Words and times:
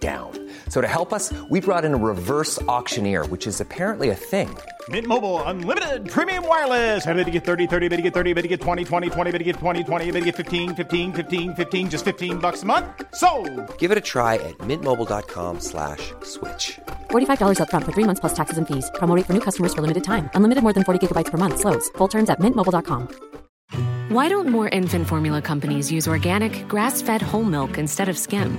down. 0.00 0.32
So 0.68 0.82
to 0.82 0.86
help 0.88 1.14
us, 1.14 1.32
we 1.48 1.60
brought 1.60 1.84
in 1.86 1.94
a 1.94 1.96
reverse 1.96 2.60
auctioneer, 2.68 3.24
which 3.26 3.46
is 3.46 3.60
apparently 3.62 4.10
a 4.10 4.14
thing. 4.14 4.54
Mint 4.90 5.06
Mobile 5.06 5.40
unlimited 5.44 6.10
premium 6.10 6.46
wireless. 6.46 7.06
Ready 7.06 7.24
to 7.24 7.30
get 7.30 7.44
30, 7.46 7.66
30, 7.66 7.88
bit 7.88 7.96
to 7.96 8.02
get 8.02 8.12
30, 8.12 8.34
bit 8.34 8.42
to 8.42 8.48
get 8.48 8.60
20, 8.60 8.84
20, 8.84 9.08
20, 9.08 9.30
bit 9.32 9.38
to 9.38 9.44
get 9.44 9.56
20, 9.56 9.84
20, 9.84 10.10
bit 10.10 10.20
to 10.20 10.24
get 10.26 10.36
15, 10.36 10.74
15, 10.74 11.12
15, 11.14 11.54
15 11.54 11.88
just 11.90 12.04
15 12.04 12.38
bucks 12.38 12.64
a 12.64 12.66
month. 12.66 12.84
So, 13.14 13.30
Give 13.78 13.90
it 13.90 13.96
a 13.96 14.02
try 14.02 14.34
at 14.34 14.58
mintmobile.com 14.58 15.60
slash 15.60 16.12
switch. 16.22 16.78
$45 17.10 17.60
up 17.60 17.70
front 17.70 17.86
for 17.86 17.92
three 17.92 18.04
months 18.04 18.20
plus 18.20 18.34
taxes 18.34 18.58
and 18.58 18.68
fees. 18.68 18.90
Promo 18.96 19.16
rate 19.16 19.24
for 19.24 19.32
new 19.32 19.40
customers 19.40 19.72
for 19.72 19.80
limited 19.80 20.04
time. 20.04 20.28
Unlimited 20.34 20.62
more 20.62 20.74
than 20.74 20.84
40 20.84 21.06
gigabytes 21.06 21.30
per 21.30 21.38
month. 21.38 21.60
Slows. 21.60 21.88
Full 21.96 22.08
terms 22.08 22.28
at 22.28 22.40
mintmobile.com. 22.40 23.08
Why 24.08 24.28
don't 24.28 24.48
more 24.48 24.68
infant 24.68 25.08
formula 25.08 25.40
companies 25.40 25.90
use 25.90 26.06
organic, 26.06 26.68
grass 26.68 27.00
fed 27.00 27.22
whole 27.22 27.42
milk 27.42 27.78
instead 27.78 28.08
of 28.08 28.18
skim? 28.18 28.58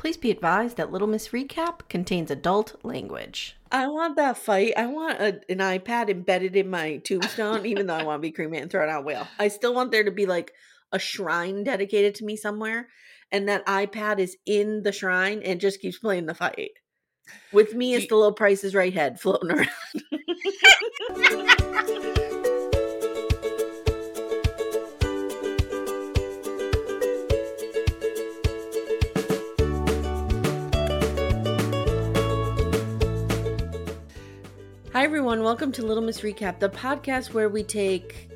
Please 0.00 0.16
be 0.16 0.30
advised 0.30 0.78
that 0.78 0.90
Little 0.90 1.06
Miss 1.06 1.28
Recap 1.28 1.86
contains 1.90 2.30
adult 2.30 2.74
language. 2.82 3.58
I 3.70 3.86
want 3.86 4.16
that 4.16 4.38
fight. 4.38 4.72
I 4.74 4.86
want 4.86 5.20
a, 5.20 5.42
an 5.50 5.58
iPad 5.58 6.08
embedded 6.08 6.56
in 6.56 6.70
my 6.70 6.96
tombstone, 7.04 7.66
even 7.66 7.86
though 7.86 7.96
I 7.96 8.04
want 8.04 8.22
to 8.22 8.26
be 8.26 8.32
cremated 8.32 8.62
and 8.62 8.70
thrown 8.70 8.88
out 8.88 9.02
a 9.02 9.04
whale. 9.04 9.28
I 9.38 9.48
still 9.48 9.74
want 9.74 9.90
there 9.90 10.04
to 10.04 10.10
be 10.10 10.24
like 10.24 10.52
a 10.90 10.98
shrine 10.98 11.64
dedicated 11.64 12.14
to 12.14 12.24
me 12.24 12.36
somewhere, 12.36 12.88
and 13.30 13.46
that 13.50 13.66
iPad 13.66 14.20
is 14.20 14.38
in 14.46 14.84
the 14.84 14.92
shrine 14.92 15.42
and 15.44 15.60
just 15.60 15.82
keeps 15.82 15.98
playing 15.98 16.24
the 16.24 16.34
fight. 16.34 16.70
With 17.52 17.74
me 17.74 17.92
is 17.92 18.08
the 18.08 18.16
little 18.16 18.32
Price 18.32 18.64
is 18.64 18.74
Right 18.74 18.94
head 18.94 19.20
floating 19.20 19.50
around. 19.50 19.68
Hi, 35.00 35.04
everyone. 35.04 35.42
Welcome 35.42 35.72
to 35.72 35.82
Little 35.86 36.02
Miss 36.02 36.20
Recap, 36.20 36.58
the 36.58 36.68
podcast 36.68 37.32
where 37.32 37.48
we 37.48 37.62
take 37.62 38.28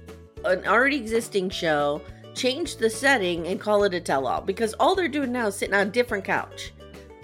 an 0.46 0.66
already 0.66 0.96
existing 0.96 1.50
show, 1.50 2.00
change 2.34 2.76
the 2.78 2.88
setting, 2.88 3.46
and 3.48 3.60
call 3.60 3.84
it 3.84 3.92
a 3.92 4.00
tell 4.00 4.26
all 4.26 4.40
because 4.40 4.72
all 4.80 4.94
they're 4.94 5.06
doing 5.06 5.30
now 5.30 5.48
is 5.48 5.56
sitting 5.56 5.74
on 5.74 5.88
a 5.88 5.90
different 5.90 6.24
couch. 6.24 6.72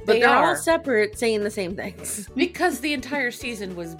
But 0.05 0.13
They 0.13 0.21
they're 0.21 0.29
all 0.29 0.45
are. 0.45 0.57
separate, 0.59 1.19
saying 1.19 1.43
the 1.43 1.51
same 1.51 1.75
things. 1.75 2.29
because 2.37 2.81
the 2.81 2.93
entire 2.93 3.31
season 3.31 3.77
was 3.77 3.97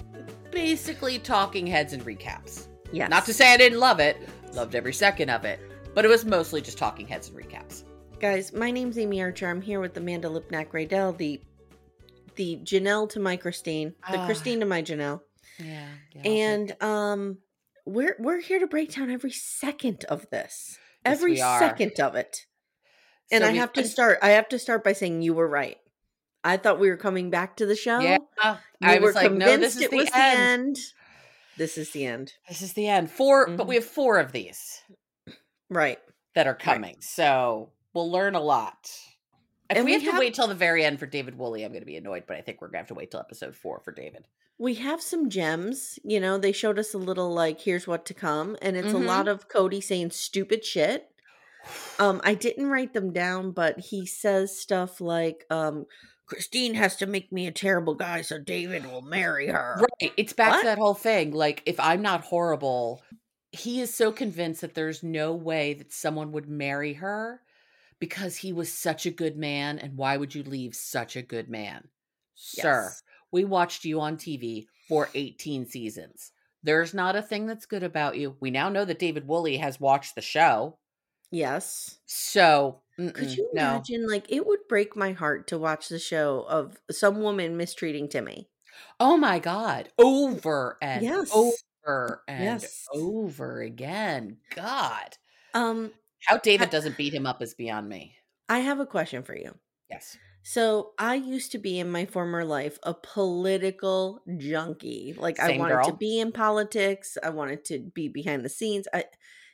basically 0.51 1.17
talking 1.17 1.65
heads 1.65 1.93
and 1.93 2.05
recaps. 2.05 2.67
Yes. 2.91 3.09
Not 3.09 3.25
to 3.25 3.33
say 3.33 3.51
I 3.51 3.57
didn't 3.57 3.79
love 3.79 3.99
it, 3.99 4.17
loved 4.53 4.75
every 4.75 4.93
second 4.93 5.31
of 5.31 5.43
it, 5.43 5.59
but 5.95 6.05
it 6.05 6.09
was 6.09 6.23
mostly 6.23 6.61
just 6.61 6.77
talking 6.77 7.07
heads 7.07 7.29
and 7.29 7.35
recaps. 7.39 7.83
Guys, 8.19 8.53
my 8.53 8.69
name's 8.69 8.95
Amye 8.95 9.21
Archer. 9.23 9.49
I'm 9.49 9.63
here 9.63 9.79
with 9.79 9.97
Amanda 9.97 10.27
Lipnack 10.29 10.67
Raydell, 10.67 11.17
the 11.17 11.41
the 12.35 12.57
Janelle 12.63 13.09
to 13.09 13.19
my 13.19 13.35
Christine, 13.37 13.95
the 14.11 14.19
Ah. 14.19 14.25
Christine 14.27 14.59
to 14.59 14.65
my 14.67 14.83
Janelle. 14.83 15.19
Yeah. 15.59 15.87
And 16.23 16.75
um 16.81 17.37
we're 17.85 18.15
we're 18.19 18.39
here 18.41 18.59
to 18.59 18.67
break 18.67 18.93
down 18.95 19.09
every 19.09 19.31
second 19.31 20.05
of 20.05 20.29
this. 20.29 20.77
Yes, 21.05 21.17
every 21.17 21.37
second 21.37 21.99
of 21.99 22.15
it. 22.15 22.45
And 23.31 23.43
So 23.43 23.47
I 23.49 23.51
we've 23.53 23.73
to 23.73 23.83
start 23.85 24.19
I 24.21 24.29
have 24.31 24.49
to 24.49 24.59
start 24.59 24.83
by 24.83 24.93
saying 24.93 25.21
you 25.21 25.33
were 25.33 25.47
right. 25.47 25.77
I 26.43 26.57
thought 26.57 26.79
we 26.79 26.89
were 26.89 26.97
coming 26.97 27.29
back 27.29 27.57
to 27.57 27.65
the 27.65 27.75
show. 27.75 27.99
Yeah. 27.99 28.17
You 28.43 28.57
I 28.81 28.99
was 28.99 29.13
were 29.15 29.21
like, 29.21 29.31
no, 29.31 29.57
this 29.57 29.75
convinced 29.75 29.77
is 29.77 29.81
it 29.83 29.91
the 29.91 29.97
was 29.97 30.09
end. 30.13 30.77
This 31.57 31.77
is 31.77 31.91
the 31.91 32.05
end. 32.05 32.33
This 32.47 32.61
is 32.61 32.73
the 32.73 32.87
end. 32.87 33.11
4 33.11 33.47
Mhm. 33.49 33.57
but 33.57 33.67
we 33.67 33.75
have 33.75 33.85
four 33.85 34.19
of 34.19 34.31
these 34.31 34.81
Right. 35.69 35.99
that 36.35 36.47
are 36.47 36.55
coming. 36.55 36.97
So 37.01 37.71
we'll 37.93 38.11
learn 38.11 38.35
a 38.35 38.39
lot. 38.41 38.89
If 39.69 39.77
And 39.77 39.85
we 39.85 39.95
we 39.97 40.03
have 40.03 40.13
to 40.15 40.19
wait 40.19 40.33
till 40.33 40.47
the 40.47 40.55
very 40.55 40.83
end 40.83 40.99
for 40.99 41.05
David 41.05 41.37
Woolley, 41.37 41.63
I'm 41.63 41.71
going 41.71 41.81
to 41.81 41.85
be 41.85 41.95
annoyed, 41.95 42.23
but 42.27 42.35
I 42.37 42.41
think 42.41 42.59
we're 42.61 42.67
going 42.67 42.73
to 42.73 42.79
have 42.79 42.87
to 42.87 42.93
wait 42.93 43.11
till 43.11 43.19
episode 43.19 43.55
four 43.55 43.79
for 43.79 43.91
David. 43.93 44.25
We 44.61 44.75
have 44.75 45.01
some 45.01 45.29
gems, 45.29 45.97
you 46.03 46.19
know, 46.19 46.37
they 46.37 46.51
showed 46.51 46.77
us 46.77 46.93
a 46.93 46.99
little 46.99 47.33
like 47.33 47.61
here's 47.61 47.87
what 47.87 48.05
to 48.05 48.13
come 48.13 48.55
and 48.61 48.77
it's 48.77 48.93
Mhm. 48.93 49.03
a 49.03 49.07
lot 49.07 49.27
of 49.27 49.49
Kody 49.49 49.81
saying 49.83 50.11
stupid 50.11 50.63
shit. 50.63 51.09
Um 51.99 52.21
I 52.23 52.35
didn't 52.35 52.67
write 52.67 52.93
them 52.93 53.11
down, 53.11 53.51
but 53.51 53.79
he 53.79 54.05
says 54.05 54.57
stuff 54.59 55.01
like 55.01 55.45
um 55.49 55.85
Christine 56.27 56.75
has 56.75 56.95
to 56.97 57.05
make 57.05 57.31
me 57.31 57.47
a 57.47 57.51
terrible 57.51 57.95
guy 57.95 58.21
so 58.21 58.39
David 58.39 58.85
will 58.85 59.01
marry 59.01 59.47
her. 59.47 59.77
Right. 60.01 60.13
It's 60.17 60.33
back 60.33 60.51
What? 60.51 60.61
to 60.61 60.65
that 60.67 60.77
whole 60.77 60.93
thing. 60.93 61.31
Like, 61.31 61.63
if 61.65 61.79
I'm 61.79 62.01
not 62.01 62.21
horrible, 62.23 63.01
he 63.51 63.81
is 63.81 63.93
so 63.93 64.11
convinced 64.11 64.61
that 64.61 64.75
there's 64.75 65.03
no 65.03 65.33
way 65.33 65.73
that 65.73 65.91
someone 65.91 66.31
would 66.31 66.47
marry 66.47 66.93
her 66.93 67.41
because 67.99 68.37
he 68.37 68.53
was 68.53 68.71
such 68.73 69.05
a 69.05 69.11
good 69.11 69.37
man. 69.37 69.79
And 69.79 69.97
why 69.97 70.17
would 70.17 70.33
you 70.35 70.43
leave 70.43 70.75
such 70.75 71.15
a 71.17 71.21
good 71.21 71.49
man? 71.49 71.89
Sir, 72.35 72.83
Yes. 72.85 73.03
We 73.31 73.45
watched 73.45 73.85
you 73.85 73.99
on 74.01 74.17
TV 74.17 74.65
for 74.87 75.09
18 75.13 75.65
seasons. 75.65 76.31
There's 76.63 76.93
not 76.93 77.15
a 77.15 77.21
thing 77.21 77.47
that's 77.47 77.65
good 77.65 77.83
about 77.83 78.17
you. 78.17 78.35
We 78.39 78.51
now 78.51 78.69
know 78.69 78.85
that 78.85 78.99
David 78.99 79.27
Woolley 79.27 79.57
has 79.57 79.79
watched 79.79 80.15
the 80.15 80.21
show. 80.21 80.77
Yes. 81.31 81.97
So, 82.05 82.81
Could 82.97 83.35
you 83.37 83.49
no. 83.53 83.61
imagine 83.61 84.07
like 84.07 84.29
it 84.31 84.45
would 84.45 84.67
break 84.67 84.95
my 84.95 85.13
heart 85.13 85.47
to 85.47 85.57
watch 85.57 85.87
the 85.89 85.97
show 85.97 86.45
of 86.47 86.77
some 86.91 87.21
woman 87.21 87.57
mistreating 87.57 88.09
Timmy. 88.09 88.49
Oh 88.99 89.17
my 89.17 89.39
God. 89.39 89.89
Over 89.97 90.77
and 90.81 91.03
Yes. 91.03 91.31
over 91.33 92.23
and 92.27 92.43
Yes. 92.43 92.85
over 92.93 93.61
again. 93.61 94.37
God. 94.55 95.17
Um 95.53 95.93
How 96.25 96.37
David 96.37 96.67
I- 96.67 96.71
doesn't 96.71 96.97
beat 96.97 97.13
him 97.13 97.25
up 97.25 97.41
is 97.41 97.53
beyond 97.55 97.87
me. 97.89 98.15
I 98.49 98.59
have 98.59 98.79
a 98.79 98.85
question 98.85 99.23
for 99.23 99.35
you. 99.35 99.57
Yes. 99.89 100.17
So 100.43 100.91
I 100.97 101.15
used 101.15 101.51
to 101.51 101.59
be 101.59 101.79
in 101.79 101.91
my 101.91 102.05
former 102.05 102.43
life 102.43 102.79
a 102.83 102.93
political 102.93 104.21
junkie. 104.37 105.13
Like 105.17 105.39
I 105.39 105.47
Same 105.47 105.59
wanted 105.59 105.83
to 105.85 105.93
be 105.93 106.19
in 106.19 106.31
politics. 106.31 107.17
I 107.21 107.29
wanted 107.29 107.63
to 107.65 107.79
be 107.79 108.07
behind 108.07 108.43
the 108.43 108.49
scenes. 108.49 108.87
I 108.93 109.05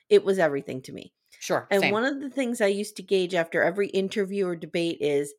it 0.10 0.24
was 0.24 0.40
everything 0.40 0.82
to 0.84 0.94
me. 0.94 1.14
Sure. 1.40 1.68
And 1.70 1.82
same. 1.82 1.94
one 1.94 2.06
of 2.06 2.22
the 2.22 2.30
things 2.30 2.62
I 2.62 2.68
used 2.68 2.96
to 2.98 3.04
gauge 3.04 3.36
after 3.36 3.62
every 3.62 3.90
interview 3.90 4.48
or 4.48 4.56
debate 4.56 5.00
is 5.02 5.34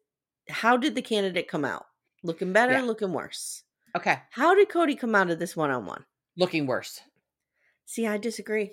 how 0.48 0.76
did 0.76 0.94
the 0.94 1.02
candidate 1.02 1.48
come 1.48 1.64
out? 1.64 1.86
Looking 2.22 2.52
better, 2.52 2.72
Yeah. 2.72 2.82
looking 2.82 3.12
worse. 3.12 3.64
okay. 3.96 4.18
How 4.30 4.54
did 4.54 4.68
Kody 4.68 4.98
come 4.98 5.14
out 5.14 5.30
of 5.30 5.38
this 5.38 5.56
one 5.56 5.70
on 5.70 5.86
one? 5.86 6.04
Looking 6.36 6.66
worse. 6.66 7.00
See, 7.86 8.06
I 8.06 8.18
disagree. 8.18 8.72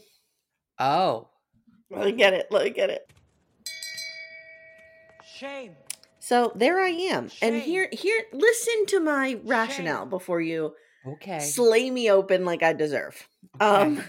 Oh. 0.78 1.30
Let 1.90 2.06
me 2.06 2.12
get 2.12 2.34
it. 2.34 2.48
Let 2.52 2.66
me 2.66 2.70
get 2.72 2.90
it. 2.90 3.10
Shame. 5.24 5.76
So 6.26 6.52
there 6.56 6.80
I 6.80 6.90
am. 6.90 7.30
And 7.44 7.62
here 7.62 7.88
here 7.92 8.20
listen 8.34 8.88
to 8.88 9.00
my 9.00 9.40
rationale 9.44 10.08
before 10.08 10.42
you 10.42 10.74
Okay. 11.06 11.38
slay 11.38 11.92
me 11.92 12.10
open 12.10 12.46
like 12.46 12.64
I 12.64 12.74
deserve. 12.74 13.30
Um 13.60 14.04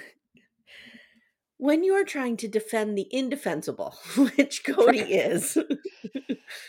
when 1.58 1.84
you 1.84 1.92
are 1.92 2.04
trying 2.04 2.38
to 2.38 2.48
defend 2.48 2.96
the 2.96 3.06
indefensible, 3.10 3.96
which 4.16 4.64
Kody 4.64 5.04
is, 5.06 5.58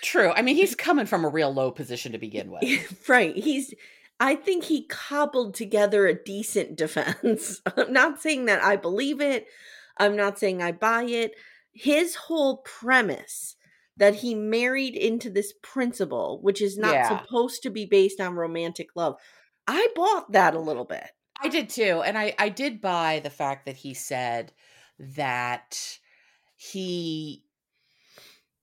True. 0.02 0.32
I 0.32 0.42
mean, 0.42 0.58
he's 0.58 0.76
coming 0.88 1.06
from 1.06 1.24
a 1.24 1.30
real 1.30 1.54
low 1.54 1.72
position 1.72 2.12
to 2.12 2.18
begin 2.18 2.52
with. 2.52 3.08
right? 3.08 3.34
He's 3.34 3.74
I 4.20 4.36
think 4.36 4.66
he 4.66 4.86
cobbled 4.88 5.54
together 5.56 6.08
a 6.08 6.24
decent 6.26 6.76
defense. 6.76 7.62
I'm 7.78 7.94
not 7.94 8.22
saying 8.22 8.48
that 8.48 8.62
I 8.62 8.76
believe 8.76 9.22
it. 9.22 9.48
I'm 9.96 10.18
not 10.18 10.40
saying 10.40 10.62
I 10.62 10.74
buy 10.74 11.04
it. 11.04 11.36
His 11.72 12.16
whole 12.16 12.58
premise 12.58 13.56
that 13.98 14.16
he 14.16 14.36
married 14.36 14.96
into 14.96 15.30
this 15.30 15.54
principle, 15.62 16.40
which 16.42 16.62
is 16.62 16.78
not 16.78 16.94
Yeah. 16.94 17.20
supposed 17.20 17.64
to 17.64 17.70
be 17.70 17.86
based 17.86 18.20
on 18.20 18.36
romantic 18.36 18.90
love. 18.96 19.16
I 19.68 19.88
bought 19.96 20.32
that 20.32 20.56
a 20.56 20.60
little 20.60 20.86
bit. 20.86 21.10
I 21.42 21.50
did 21.50 21.70
too. 21.70 22.02
And 22.06 22.18
I, 22.18 22.34
I 22.40 22.50
did 22.50 22.82
buy 22.82 23.20
the 23.24 23.30
fact 23.30 23.66
that 23.66 23.76
he 23.76 23.94
said 23.94 24.54
that 25.00 26.00
he 26.56 27.44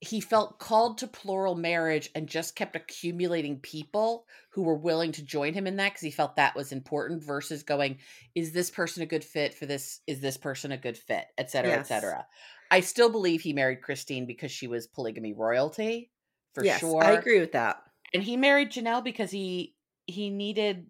he 0.00 0.20
felt 0.20 0.58
called 0.58 0.98
to 0.98 1.06
plural 1.06 1.54
marriage 1.54 2.10
and 2.14 2.28
just 2.28 2.56
kept 2.56 2.76
accumulating 2.76 3.58
people 3.60 4.26
who 4.50 4.62
were 4.62 4.76
willing 4.76 5.12
to 5.12 5.24
join 5.24 5.54
him 5.54 5.66
in 5.66 5.76
that 5.76 5.90
because 5.92 6.02
he 6.02 6.10
felt 6.10 6.36
that 6.36 6.54
was 6.54 6.72
important 6.72 7.24
versus 7.24 7.62
going 7.62 7.98
is 8.34 8.52
this 8.52 8.70
person 8.70 9.02
a 9.02 9.06
good 9.06 9.24
fit 9.24 9.54
for 9.54 9.64
this 9.64 10.00
is 10.06 10.20
this 10.20 10.36
person 10.36 10.72
a 10.72 10.76
good 10.76 10.98
fit 10.98 11.24
et 11.38 11.50
cetera 11.50 11.72
et 11.72 11.84
cetera 11.86 12.26
i 12.74 12.80
still 12.80 13.08
believe 13.10 13.40
he 13.40 13.52
married 13.52 13.82
christine 13.82 14.26
because 14.26 14.50
she 14.50 14.66
was 14.66 14.86
polygamy 14.86 15.32
royalty 15.32 16.10
for 16.54 16.64
yes, 16.64 16.80
sure 16.80 17.02
I 17.02 17.12
agree 17.12 17.40
with 17.40 17.52
that. 17.52 17.82
and 18.12 18.22
he 18.22 18.36
married 18.36 18.72
janelle 18.72 19.04
because 19.04 19.30
he 19.30 19.74
he 20.06 20.30
needed 20.30 20.86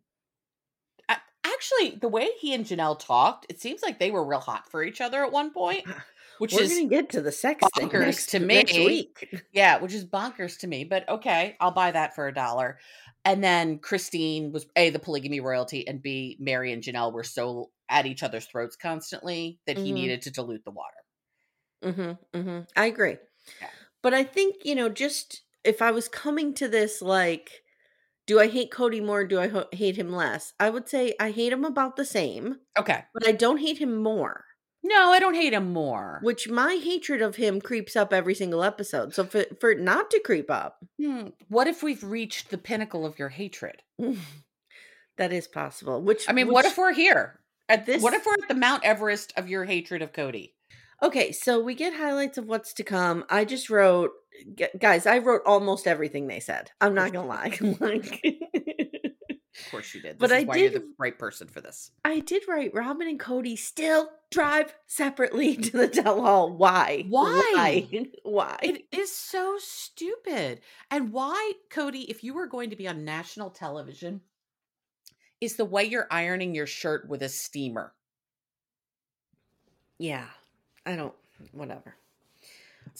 actually 1.47 1.99
the 2.01 2.09
way 2.09 2.29
he 2.41 2.55
and 2.55 2.65
janelle 2.65 2.99
talked 2.99 3.47
it 3.49 3.61
seems 3.61 3.83
like 3.83 3.99
they 3.99 4.11
were 4.11 4.25
real 4.25 4.41
hot 4.41 4.71
for 4.71 4.83
each 4.83 5.01
other 5.01 5.23
at 5.25 5.31
one 5.31 5.53
point 5.53 5.85
which 6.39 6.53
We're 6.53 6.63
is 6.63 6.71
gonna 6.71 6.89
get 6.89 7.11
to 7.11 7.21
the 7.21 7.31
sex 7.33 7.65
thing 7.71 7.89
bonkers 7.89 8.01
next, 8.01 8.31
to 8.31 8.39
next 8.41 8.75
me. 8.75 8.85
week. 8.85 9.41
yeah, 9.53 9.79
which 9.79 9.95
is 9.95 10.05
bonkers 10.05 10.59
to 10.59 10.67
me, 10.67 10.83
but 10.85 11.09
okay, 11.09 11.57
I'll 11.61 11.71
buy 11.71 11.93
that 11.93 12.15
for 12.17 12.27
a 12.27 12.35
dollar. 12.35 12.79
And 13.25 13.43
then 13.43 13.79
Christine 13.79 14.51
was 14.51 14.67
A, 14.75 14.91
the 14.91 14.99
polygamy 14.99 15.39
royalty, 15.41 15.87
and 15.87 16.03
B, 16.03 16.37
Meri 16.41 16.73
and 16.73 16.83
Janelle 16.83 17.13
were 17.13 17.23
so 17.23 17.71
at 17.89 18.07
each 18.07 18.23
other's 18.25 18.47
throats 18.47 18.75
constantly 18.77 19.61
that 19.67 19.79
he 19.79 19.93
Mhm. 19.93 19.95
needed 19.95 20.23
to 20.23 20.33
dilute 20.33 20.65
the 20.65 20.73
water. 20.73 21.04
Mm-hmm, 21.85 22.39
mm-hmm. 22.39 22.59
I 22.77 22.87
agree. 22.87 23.17
Yeah. 23.61 23.69
But 24.03 24.15
I 24.15 24.25
think, 24.25 24.65
you 24.65 24.75
know, 24.75 24.89
just 24.89 25.43
if 25.65 25.81
I 25.83 25.91
was 25.91 26.09
coming 26.09 26.55
to 26.55 26.69
this 26.69 27.01
like, 27.03 27.63
do 28.27 28.41
I 28.41 28.49
hate 28.49 28.71
Kody 28.71 29.05
more? 29.05 29.25
Do 29.25 29.39
I 29.39 29.49
ho- 29.49 29.69
hate 29.73 29.97
him 29.97 30.13
less? 30.13 30.53
I 30.59 30.71
would 30.71 30.89
say 30.89 31.15
I 31.21 31.31
hate 31.31 31.53
him 31.53 31.65
about 31.65 31.97
the 31.97 32.05
same, 32.05 32.57
Okay. 32.79 33.05
but 33.13 33.27
I 33.27 33.33
don't 33.33 33.59
hate 33.59 33.79
him 33.79 33.97
more. 34.03 34.45
No, 34.87 35.11
I 35.13 35.19
don't 35.19 35.35
hate 35.35 35.55
him 35.55 35.73
more. 35.73 36.21
Which 36.23 36.49
my 36.49 36.75
hatred 36.83 37.23
of 37.23 37.37
him 37.37 37.61
creeps 37.61 37.97
up 37.97 38.13
every 38.13 38.35
single 38.35 38.63
episode. 38.63 39.15
So 39.15 39.25
for, 39.25 39.45
for 39.61 39.71
it 39.71 39.81
not 39.81 40.11
to 40.11 40.21
creep 40.21 40.51
up, 40.51 40.79
Hmm, 41.01 41.29
What 41.49 41.67
if 41.67 41.83
we've 41.83 42.05
reached 42.05 42.51
the 42.51 42.59
pinnacle 42.59 43.07
of 43.07 43.19
your 43.19 43.31
hatred? 43.31 43.83
that 45.17 45.33
is 45.33 45.47
possible. 45.47 46.03
Which 46.03 46.29
I 46.29 46.33
mean, 46.33 46.49
what 46.49 46.65
if 46.65 46.77
we're 46.79 46.93
here? 46.93 47.41
At 47.69 47.87
This- 47.87 48.03
what 48.03 48.13
if 48.15 48.27
we're 48.27 48.35
at 48.43 48.49
the 48.49 48.55
Mount 48.55 48.85
Everest 48.85 49.33
of 49.37 49.49
your 49.49 49.65
hatred 49.65 50.03
of 50.03 50.13
Kody? 50.13 50.53
Okay, 51.05 51.33
so 51.33 51.61
we 51.61 51.75
get 51.75 51.93
highlights 51.95 52.39
of 52.39 52.47
what's 52.47 52.73
to 52.75 52.83
come. 52.83 53.25
I 53.29 53.45
just 53.45 53.69
wrote, 53.69 54.13
gu- 54.57 54.67
guys, 54.81 55.07
I 55.07 55.19
wrote 55.19 55.43
almost 55.45 55.87
everything 55.87 56.27
they 56.27 56.41
said. 56.41 56.71
I'm 56.81 56.95
not 56.95 57.13
gonna 57.13 57.27
lie. 57.29 57.57
like, 57.81 58.23
Of 58.25 59.71
course 59.71 59.95
you 59.95 60.01
did. 60.01 60.13
This 60.13 60.19
But 60.19 60.31
is 60.33 60.43
I 60.43 60.45
why 60.45 60.57
you're 60.57 60.71
did- 60.71 60.81
the 60.83 60.93
right 60.99 61.19
person 61.19 61.47
for 61.49 61.61
this. 61.61 61.91
I 62.05 62.21
did 62.21 62.45
write 62.49 62.73
Robyn 62.75 63.07
and 63.09 63.21
Kody 63.21 63.59
still 63.59 64.09
drive 64.31 64.75
separately 64.87 65.57
to 65.67 65.77
the 65.77 65.89
Dell 65.89 66.23
Hall. 66.23 66.57
Why? 66.57 67.05
Why? 67.09 67.53
Why? 67.55 68.07
Why? 68.25 68.59
It 68.63 68.85
is 68.91 69.15
so 69.15 69.57
stupid. 69.59 70.61
And 70.91 71.13
why, 71.13 71.53
Kody, 71.71 72.07
if 72.09 72.25
you 72.25 72.33
were 72.35 72.47
going 72.47 72.71
to 72.71 72.77
be 72.77 72.89
on 72.89 73.05
national 73.05 73.51
television, 73.51 74.23
is 75.41 75.57
the 75.57 75.65
way 75.67 75.85
you're 75.85 76.09
ironing 76.11 76.55
your 76.55 76.67
shirt 76.67 77.09
with 77.11 77.23
a 77.23 77.29
steamer. 77.29 77.93
yeah, 79.99 80.27
I 80.87 80.97
don't. 80.97 81.15
Whatever. 81.53 81.97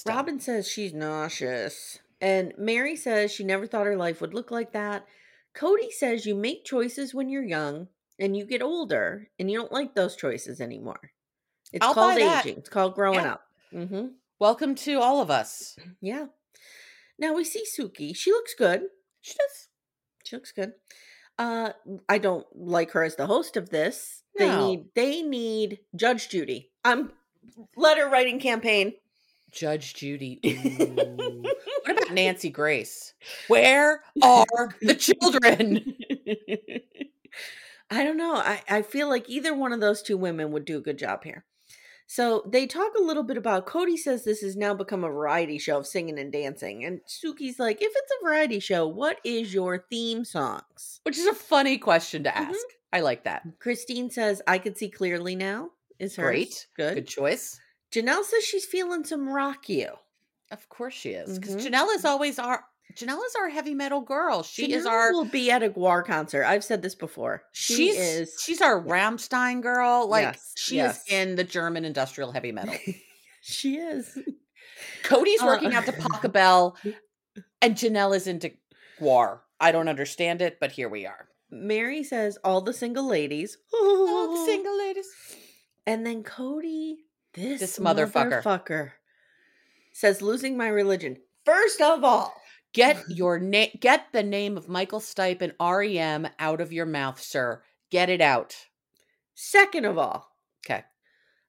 Robyn 0.07 0.41
says 0.41 0.69
she's 0.69 0.93
nauseous, 0.93 1.99
and 2.21 2.53
Meri 2.59 2.97
says 2.97 3.31
she 3.33 3.45
never 3.45 3.67
thought 3.67 3.87
her 3.87 3.97
life 3.97 4.21
would 4.21 4.35
look 4.35 4.51
like 4.51 4.73
that. 4.73 5.07
Kody 5.55 5.91
says 5.93 6.27
you 6.27 6.35
make 6.35 6.65
choices 6.65 7.15
when 7.15 7.29
you're 7.29 7.45
young, 7.45 7.89
and 8.19 8.37
you 8.37 8.45
get 8.45 8.63
older, 8.63 9.29
and 9.39 9.51
you 9.51 9.59
don't 9.59 9.73
like 9.73 9.95
those 9.95 10.17
choices 10.17 10.61
anymore. 10.61 11.13
It's 11.73 11.85
I'll 11.87 11.95
called 11.95 12.19
aging. 12.19 12.59
It's 12.59 12.69
called 12.69 12.95
growing 12.95 13.21
Yeah. 13.21 13.33
up. 13.33 13.43
Mm-hmm. 13.73 14.07
Welcome 14.39 14.75
to 14.77 15.01
all 15.01 15.21
of 15.21 15.31
us. 15.31 15.77
Yeah. 16.01 16.27
Now 17.19 17.35
we 17.35 17.45
see 17.45 17.65
Suki. 17.65 18.15
She 18.17 18.31
looks 18.33 18.55
good. 18.55 18.83
She 19.21 19.35
does. 19.35 19.69
She 20.25 20.37
looks 20.37 20.53
good. 20.53 20.73
Uh 21.39 21.71
I 22.09 22.19
don't 22.19 22.47
like 22.55 22.93
her 22.93 23.03
as 23.05 23.17
the 23.17 23.27
host 23.27 23.57
of 23.57 23.71
this. 23.71 24.23
They 24.37 24.57
need 24.57 24.87
they 24.95 25.23
need 25.23 25.81
Judge 25.97 26.29
Judy. 26.29 26.71
I'm 26.85 27.13
letter 27.77 28.09
writing 28.09 28.39
campaign. 28.41 28.95
Judge 29.51 29.95
Judy. 29.95 30.41
What 31.85 31.99
about 31.99 32.15
Nancy 32.15 32.49
Grace? 32.49 33.13
Where 33.47 34.01
are 34.23 34.47
the 34.81 34.95
children? 34.95 35.95
I 37.91 38.03
don't 38.05 38.17
know. 38.17 38.37
I, 38.37 38.63
I 38.69 38.81
feel 38.83 39.09
like 39.11 39.29
either 39.29 39.55
one 39.55 39.73
of 39.75 39.81
those 39.81 40.01
two 40.01 40.17
women 40.17 40.51
would 40.53 40.65
do 40.65 40.79
a 40.79 40.83
good 40.83 40.99
job 40.99 41.25
here. 41.25 41.45
So 42.07 42.43
they 42.51 42.67
talk 42.67 42.93
a 42.99 43.03
little 43.03 43.23
bit 43.23 43.37
about 43.37 43.67
Kody 43.67 43.97
says 43.99 44.25
this 44.25 44.41
has 44.41 44.57
now 44.57 44.73
become 44.75 45.05
a 45.05 45.09
variety 45.09 45.59
show 45.59 45.79
of 45.79 45.87
singing 45.87 46.19
and 46.19 46.33
dancing. 46.33 46.85
And 46.85 47.01
Suki's 47.07 47.59
like, 47.59 47.83
if 47.83 47.93
it's 47.95 48.13
a 48.21 48.25
variety 48.25 48.61
show, 48.61 48.87
what 48.87 49.19
is 49.25 49.53
your 49.53 49.85
theme 49.91 50.25
songs? 50.25 51.01
Which 51.03 51.19
is 51.19 51.27
a 51.27 51.35
funny 51.35 51.77
question 51.77 52.25
to 52.25 52.31
Mhm. 52.31 52.49
ask. 52.49 52.67
I 52.95 53.01
like 53.01 53.25
that. 53.25 53.43
Christine 53.59 54.11
says, 54.11 54.41
I 54.47 54.59
can 54.59 54.75
see 54.75 54.89
clearly 54.89 55.37
now. 55.37 55.71
Is 56.05 56.17
hers. 56.17 56.25
Great. 56.27 56.67
Good. 56.77 56.95
Good 56.95 57.09
choice. 57.09 57.59
Janelle 57.93 58.25
says 58.25 58.45
she's 58.45 58.65
feeling 58.65 59.05
some 59.05 59.29
rock 59.29 59.69
you. 59.69 59.89
Of 60.51 60.69
course 60.69 60.95
she 60.95 61.11
is. 61.11 61.39
Because 61.39 61.57
Mhm. 61.57 61.67
Janelle 61.73 61.95
is 61.95 62.05
always 62.05 62.39
our 62.39 62.65
Janelle 62.97 63.25
is 63.27 63.35
our 63.35 63.49
heavy 63.49 63.75
metal 63.75 64.03
girl. 64.03 64.43
She 64.43 64.73
is 64.73 64.85
Janelle 64.85 64.89
our 64.91 65.13
will 65.13 65.25
be 65.25 65.51
at 65.51 65.63
a 65.63 65.71
Gwar 65.71 66.05
concert. 66.05 66.45
I've 66.45 66.63
said 66.63 66.83
this 66.83 66.95
before. 66.95 67.43
She 67.53 67.75
she's 67.77 67.97
is 67.97 68.37
she's 68.45 68.61
our 68.61 68.81
Rammstein 68.81 69.63
girl. 69.63 70.07
Like 70.09 70.25
Yes, 70.35 70.53
she 70.57 70.77
yes. 70.77 70.99
is 71.07 71.13
in 71.13 71.35
the 71.37 71.45
German 71.45 71.85
industrial 71.85 72.31
heavy 72.33 72.53
metal. 72.53 72.75
she 73.43 73.77
is. 73.79 74.17
Kody's 75.03 75.41
Uh, 75.43 75.47
working 75.47 75.75
out 75.75 75.87
to 75.87 75.93
Pachelbel, 75.93 76.77
and 77.63 77.75
Janelle 77.75 78.15
is 78.17 78.27
into 78.27 78.53
Gwar. 79.01 79.41
I 79.61 79.73
don't 79.73 79.89
understand 79.89 80.43
it, 80.43 80.59
but 80.61 80.73
here 80.73 80.89
we 80.89 81.07
are. 81.07 81.29
Meri 81.51 82.03
says 82.05 82.37
all 82.45 82.61
the 82.61 82.73
single 82.73 83.07
ladies. 83.07 83.57
Oh, 83.73 84.37
the 84.47 84.53
single 84.53 84.77
ladies. 84.87 85.07
And 85.87 86.07
then 86.07 86.23
Kody, 86.23 86.95
this, 87.35 87.61
This 87.61 87.79
motherfucker. 87.79 88.43
motherfucker, 88.43 88.91
says 89.93 90.23
losing 90.23 90.57
my 90.57 90.69
religion. 90.69 91.19
First 91.45 91.81
of 91.81 92.03
all, 92.05 92.35
Get 92.73 93.05
your 93.09 93.39
name. 93.39 93.71
Get 93.79 94.07
the 94.13 94.25
name 94.25 94.57
of 94.57 94.69
Michael 94.69 94.99
Stipe 94.99 95.41
and 95.43 95.53
REM 95.61 96.27
out 96.41 96.61
of 96.61 96.73
your 96.73 96.87
mouth, 96.87 97.21
sir. 97.21 97.63
Get 97.91 98.11
it 98.11 98.21
out. 98.21 98.57
second 99.35 99.85
of 99.85 99.97
all, 99.99 100.33
Okay. 100.65 100.83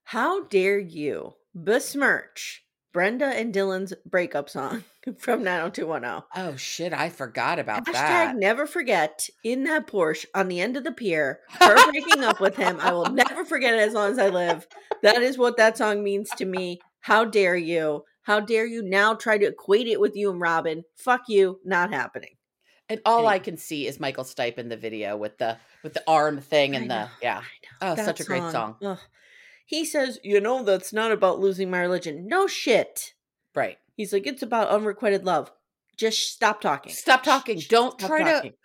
how 0.04 0.44
dare 0.44 0.78
you 0.78 1.34
besmirch 1.54 2.64
Brenda 2.96 3.26
and 3.26 3.52
Dylan's 3.52 3.92
breakup 4.06 4.48
song 4.48 4.82
from 5.18 5.44
90210? 5.44 6.22
Oh 6.34 6.56
shit! 6.56 6.94
I 6.94 7.10
forgot 7.10 7.58
about 7.58 7.84
that. 7.84 7.94
Hashtag 7.94 7.98
that. 7.98 8.36
never 8.36 8.66
forget 8.66 9.28
in 9.44 9.64
that 9.64 9.86
Porsche 9.86 10.24
on 10.34 10.48
the 10.48 10.62
end 10.62 10.78
of 10.78 10.84
the 10.84 10.92
pier, 10.92 11.40
her 11.60 11.90
breaking 11.90 12.24
up 12.24 12.40
with 12.40 12.56
him. 12.56 12.78
I 12.80 12.92
will 12.92 13.04
never 13.12 13.44
forget 13.44 13.74
it 13.74 13.80
as 13.80 13.92
long 13.92 14.12
as 14.12 14.18
I 14.18 14.30
live. 14.30 14.66
That 15.02 15.20
is 15.20 15.36
what 15.36 15.58
that 15.58 15.76
song 15.76 16.02
means 16.02 16.30
to 16.38 16.46
me. 16.46 16.80
How 17.00 17.26
dare 17.26 17.54
you? 17.54 18.04
How 18.22 18.40
dare 18.40 18.64
you 18.64 18.82
now 18.82 19.12
try 19.12 19.36
to 19.36 19.46
equate 19.46 19.88
it 19.88 20.00
with 20.00 20.16
you 20.16 20.30
and 20.30 20.40
Robyn? 20.40 20.82
Fuck 20.96 21.24
you, 21.28 21.60
not 21.66 21.92
happening. 21.92 22.36
And 22.88 23.02
all 23.04 23.18
Anyway. 23.18 23.34
I 23.34 23.38
can 23.40 23.58
see 23.58 23.86
is 23.86 24.00
Michael 24.00 24.24
Stipe 24.24 24.56
in 24.56 24.70
the 24.70 24.76
video 24.78 25.18
with 25.18 25.36
the 25.36 25.58
with 25.82 25.92
the 25.92 26.02
arm 26.08 26.40
thing 26.40 26.74
and 26.74 26.90
the 26.90 27.10
yeah. 27.20 27.42
Oh, 27.82 27.94
That 27.94 28.06
such 28.06 28.20
a 28.20 28.24
great 28.24 28.50
song. 28.50 28.76
Ugh. 28.82 28.98
He 29.66 29.84
says, 29.84 30.18
you 30.22 30.40
know, 30.40 30.62
that's 30.62 30.92
not 30.92 31.12
about 31.12 31.40
losing 31.40 31.70
my 31.70 31.80
religion. 31.80 32.26
No 32.28 32.46
shit. 32.46 33.12
Right. 33.54 33.78
He's 33.96 34.12
like, 34.12 34.26
it's 34.26 34.42
about 34.42 34.68
unrequited 34.68 35.24
love. 35.24 35.50
Just 35.96 36.30
stop 36.32 36.60
talking. 36.60 36.92
Stop 36.92 37.22
talking. 37.24 37.58
shh, 37.58 37.68
Don't 37.68 37.98
stop 37.98 38.08
try 38.08 38.22
talking. 38.22 38.52
to 38.52 38.56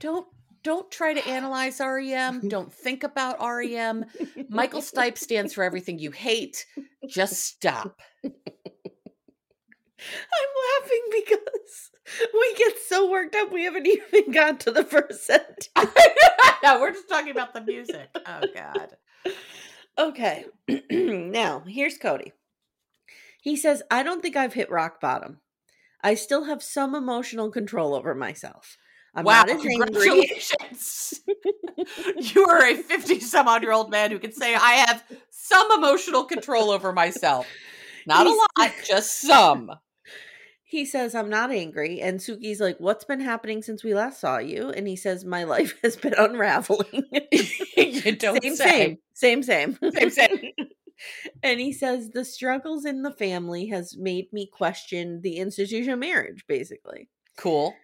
don't 0.00 0.26
don't 0.64 0.90
try 0.90 1.14
to 1.14 1.26
analyze 1.28 1.80
REM. 1.80 2.40
Don't 2.48 2.72
think 2.72 3.04
about 3.04 3.38
REM. 3.40 4.04
Michael 4.48 4.80
Stipe 4.80 5.16
stands 5.16 5.54
for 5.54 5.62
everything 5.62 5.98
you 6.00 6.10
hate. 6.10 6.66
Just 7.08 7.34
stop. 7.34 7.96
I'm 8.24 8.32
laughing 10.80 11.02
because 11.12 11.90
we 12.34 12.54
get 12.56 12.72
so 12.88 13.08
worked 13.10 13.36
up 13.36 13.52
we 13.52 13.64
haven't 13.64 13.86
even 13.86 14.32
got 14.32 14.60
to 14.60 14.70
the 14.72 14.84
first 14.84 15.24
sentence. 15.26 15.68
no, 16.62 16.80
we're 16.80 16.92
just 16.92 17.08
talking 17.08 17.30
about 17.30 17.54
the 17.54 17.60
music. 17.62 18.08
Oh 18.26 18.40
God. 18.54 18.96
Okay. 19.98 20.44
now, 20.90 21.60
here's 21.66 21.98
Kody. 21.98 22.32
He 23.42 23.56
says, 23.56 23.82
I 23.90 24.02
don't 24.02 24.22
think 24.22 24.36
I've 24.36 24.54
hit 24.54 24.70
rock 24.70 25.00
bottom. 25.00 25.40
I 26.02 26.14
still 26.14 26.44
have 26.44 26.62
some 26.62 26.94
emotional 26.94 27.50
control 27.50 27.94
over 27.94 28.14
myself. 28.14 28.76
I'm 29.14 29.24
wow, 29.24 29.44
not 29.44 29.50
as 29.50 29.62
congratulations. 29.62 31.20
you 32.34 32.46
are 32.46 32.64
a 32.64 32.76
50 32.76 33.20
some 33.20 33.48
odd 33.48 33.62
year 33.62 33.72
old 33.72 33.90
man 33.90 34.10
who 34.10 34.18
can 34.18 34.32
say, 34.32 34.54
I 34.54 34.84
have 34.86 35.02
some 35.30 35.72
emotional 35.72 36.24
control 36.24 36.70
over 36.70 36.92
myself. 36.92 37.46
Not 38.06 38.26
He's- 38.26 38.38
a 38.56 38.60
lot, 38.62 38.72
just 38.86 39.20
some. 39.20 39.72
He 40.68 40.84
says, 40.84 41.14
I'm 41.14 41.30
not 41.30 41.50
angry. 41.50 42.02
And 42.02 42.20
Suki's 42.20 42.60
like, 42.60 42.76
What's 42.78 43.04
been 43.04 43.20
happening 43.20 43.62
since 43.62 43.82
we 43.82 43.94
last 43.94 44.20
saw 44.20 44.36
you? 44.36 44.68
And 44.68 44.86
he 44.86 44.96
says, 44.96 45.24
My 45.24 45.44
life 45.54 45.74
has 45.82 45.96
been 45.96 46.14
unraveling. 46.16 47.04
you 47.76 48.16
don't 48.16 48.42
same, 48.42 48.54
say. 48.54 48.98
same, 49.14 49.42
same, 49.42 49.42
same. 49.42 49.78
Same, 49.92 50.10
same. 50.10 50.52
and 51.42 51.58
he 51.58 51.72
says, 51.72 52.10
The 52.10 52.24
struggles 52.24 52.84
in 52.84 53.02
the 53.02 53.12
family 53.12 53.68
has 53.68 53.96
made 53.96 54.30
me 54.30 54.46
question 54.52 55.22
the 55.22 55.38
institution 55.38 55.94
of 55.94 55.98
marriage, 55.98 56.44
basically. 56.46 57.08
Cool. 57.38 57.74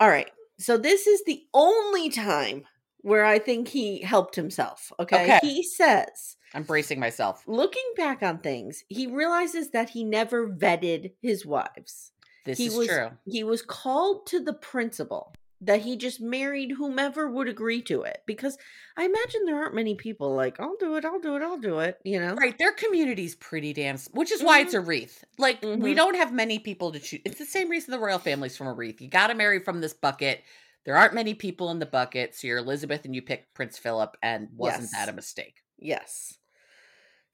All 0.00 0.08
right. 0.08 0.30
So 0.58 0.78
this 0.78 1.06
is 1.06 1.22
the 1.24 1.42
only 1.52 2.08
time 2.08 2.64
where 3.02 3.26
I 3.26 3.38
think 3.38 3.68
he 3.68 4.00
helped 4.00 4.34
himself. 4.34 4.90
Okay. 4.98 5.24
Okay. 5.24 5.40
He 5.42 5.62
says, 5.62 6.38
I'm 6.54 6.62
bracing 6.62 7.00
myself. 7.00 7.42
looking 7.46 7.84
back 7.98 8.22
on 8.22 8.38
things, 8.38 8.82
he 8.88 9.06
realizes 9.06 9.72
that 9.72 9.90
he 9.90 10.04
never 10.04 10.48
vetted 10.48 11.12
his 11.20 11.44
wives. 11.44 12.12
This 12.44 12.58
he 12.58 12.66
is 12.66 12.74
was 12.76 12.86
true. 12.88 13.10
he 13.26 13.42
was 13.44 13.62
called 13.62 14.26
to 14.28 14.40
the 14.40 14.52
principle 14.52 15.34
that 15.60 15.80
he 15.80 15.96
just 15.96 16.20
married 16.20 16.72
whomever 16.72 17.30
would 17.30 17.48
agree 17.48 17.80
to 17.80 18.02
it 18.02 18.22
because 18.26 18.58
I 18.98 19.04
imagine 19.04 19.46
there 19.46 19.56
aren't 19.56 19.74
many 19.74 19.94
people 19.94 20.34
like 20.34 20.60
I'll 20.60 20.76
do 20.78 20.96
it, 20.96 21.04
I'll 21.06 21.20
do 21.20 21.36
it, 21.36 21.42
I'll 21.42 21.56
do 21.58 21.78
it, 21.78 21.98
you 22.04 22.20
know. 22.20 22.34
Right, 22.34 22.56
their 22.58 22.72
community's 22.72 23.34
pretty 23.36 23.72
damn, 23.72 23.96
which 24.12 24.30
is 24.30 24.42
why 24.42 24.60
it's 24.60 24.74
a 24.74 24.80
wreath. 24.80 25.24
Like 25.38 25.62
we 25.62 25.68
Mhm. 25.68 25.96
don't 25.96 26.16
have 26.16 26.34
many 26.34 26.58
people 26.58 26.92
to 26.92 26.98
choose. 27.00 27.20
It's 27.24 27.38
the 27.38 27.46
same 27.46 27.70
reason 27.70 27.92
the 27.92 27.98
royal 27.98 28.18
family's 28.18 28.56
from 28.58 28.66
a 28.66 28.74
wreath. 28.74 29.00
You 29.00 29.08
got 29.08 29.28
to 29.28 29.34
marry 29.34 29.58
from 29.58 29.80
this 29.80 29.94
bucket. 29.94 30.42
There 30.84 30.96
aren't 30.96 31.14
many 31.14 31.32
people 31.32 31.70
in 31.70 31.78
the 31.78 31.86
bucket, 31.86 32.34
so 32.34 32.46
you're 32.46 32.58
Elizabeth 32.58 33.06
and 33.06 33.14
you 33.14 33.22
pick 33.22 33.54
Prince 33.54 33.78
Philip, 33.78 34.18
and 34.22 34.48
wasn't 34.54 34.82
Yes. 34.82 34.92
that 34.92 35.08
a 35.08 35.12
mistake? 35.14 35.62
Yes. 35.78 36.36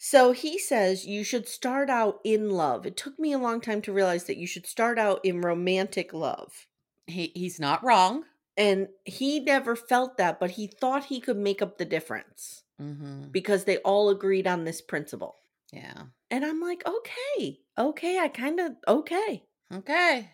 So 0.02 0.32
he 0.32 0.58
says 0.58 1.06
you 1.06 1.22
should 1.22 1.46
start 1.46 1.90
out 1.90 2.20
in 2.24 2.48
love. 2.48 2.86
It 2.86 2.96
took 2.96 3.18
me 3.18 3.34
a 3.34 3.38
long 3.38 3.60
time 3.60 3.82
to 3.82 3.92
realize 3.92 4.24
that 4.24 4.38
you 4.38 4.46
should 4.46 4.66
start 4.66 4.98
out 4.98 5.20
in 5.22 5.42
romantic 5.42 6.14
love. 6.14 6.66
He 7.06 7.30
he's 7.34 7.60
not 7.60 7.84
wrong. 7.84 8.24
And 8.56 8.88
he 9.04 9.40
never 9.40 9.76
felt 9.76 10.16
that, 10.16 10.40
but 10.40 10.52
he 10.52 10.66
thought 10.66 11.04
he 11.04 11.20
could 11.20 11.36
make 11.36 11.60
up 11.60 11.76
the 11.76 11.84
difference 11.84 12.62
hmm 12.78 13.24
because 13.30 13.64
they 13.64 13.76
all 13.78 14.08
agreed 14.08 14.46
on 14.46 14.64
this 14.64 14.80
principle. 14.80 15.36
Yeah. 15.70 16.04
And 16.30 16.46
I'm 16.46 16.62
like, 16.62 16.82
okay, 16.86 17.60
okay, 17.76 18.18
I 18.18 18.28
kind 18.28 18.58
of, 18.58 18.72
okay. 18.88 19.44
Okay. 19.72 20.30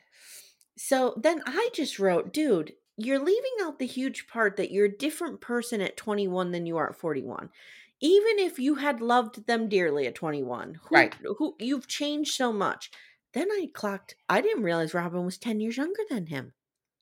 So 0.78 1.14
then 1.16 1.42
I 1.44 1.70
just 1.74 1.98
wrote, 1.98 2.32
dude, 2.32 2.72
you're 2.96 3.18
leaving 3.18 3.56
out 3.62 3.80
the 3.80 3.86
huge 3.86 4.28
part 4.28 4.56
that 4.56 4.70
you're 4.70 4.86
a 4.86 4.96
different 4.96 5.40
person 5.40 5.80
at 5.80 5.96
21 5.96 6.52
than 6.52 6.66
you 6.66 6.76
are 6.76 6.90
at 6.90 6.96
41. 6.96 7.50
Even 8.00 8.38
if 8.38 8.58
you 8.58 8.76
had 8.76 9.00
loved 9.00 9.46
them 9.46 9.68
dearly 9.68 10.06
at 10.06 10.14
21, 10.14 10.80
who, 10.82 10.94
Right. 10.94 11.14
who 11.38 11.56
you've 11.58 11.86
changed 11.88 12.34
so 12.34 12.52
much. 12.52 12.90
Then 13.32 13.50
I 13.50 13.68
clocked, 13.72 14.16
I 14.28 14.40
didn't 14.40 14.62
realize 14.62 14.94
Robyn 14.94 15.24
was 15.24 15.38
10 15.38 15.60
years 15.60 15.76
younger 15.76 16.02
than 16.08 16.26
him. 16.26 16.52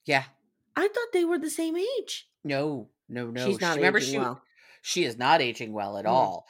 Yeah. 0.04 0.24
I 0.76 0.88
thought 0.88 1.12
they 1.12 1.24
were 1.24 1.38
the 1.38 1.50
same 1.50 1.76
age. 1.76 2.28
No. 2.42 2.90
No. 3.08 3.30
No. 3.30 3.46
She's 3.46 3.60
not 3.60 3.74
She- 3.74 3.78
remember 3.78 3.98
aging 3.98 4.12
she 4.12 4.18
well. 4.18 4.42
she 4.82 5.04
is 5.04 5.16
not 5.18 5.40
aging 5.40 5.72
well 5.72 5.96
at 5.96 6.04
Mm. 6.04 6.10
all. 6.10 6.48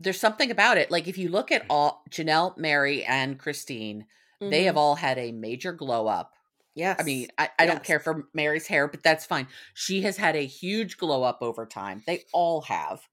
There's 0.00 0.20
something 0.20 0.50
about 0.50 0.78
it. 0.78 0.90
Like 0.90 1.08
if 1.08 1.18
you 1.18 1.28
look 1.28 1.50
at 1.50 1.64
all 1.68 2.04
Janelle, 2.10 2.56
Meri, 2.56 3.04
and 3.04 3.38
Christine, 3.38 4.06
they 4.40 4.62
Mhm. 4.62 4.66
have 4.66 4.76
all 4.76 4.94
had 4.96 5.18
a 5.18 5.32
major 5.32 5.72
glow 5.72 6.06
up. 6.06 6.34
Yes. 6.74 6.98
I 7.00 7.02
mean, 7.02 7.28
I, 7.36 7.50
I 7.58 7.66
don't 7.66 7.82
care 7.82 7.98
for 7.98 8.28
Meri's 8.32 8.68
hair, 8.68 8.86
but 8.86 9.02
that's 9.02 9.26
fine. 9.26 9.48
She 9.74 10.02
has 10.02 10.16
had 10.16 10.36
a 10.36 10.46
huge 10.46 10.96
glow 10.96 11.24
up 11.24 11.38
over 11.42 11.66
time. 11.66 12.04
They 12.06 12.24
all 12.32 12.60
have. 12.62 13.08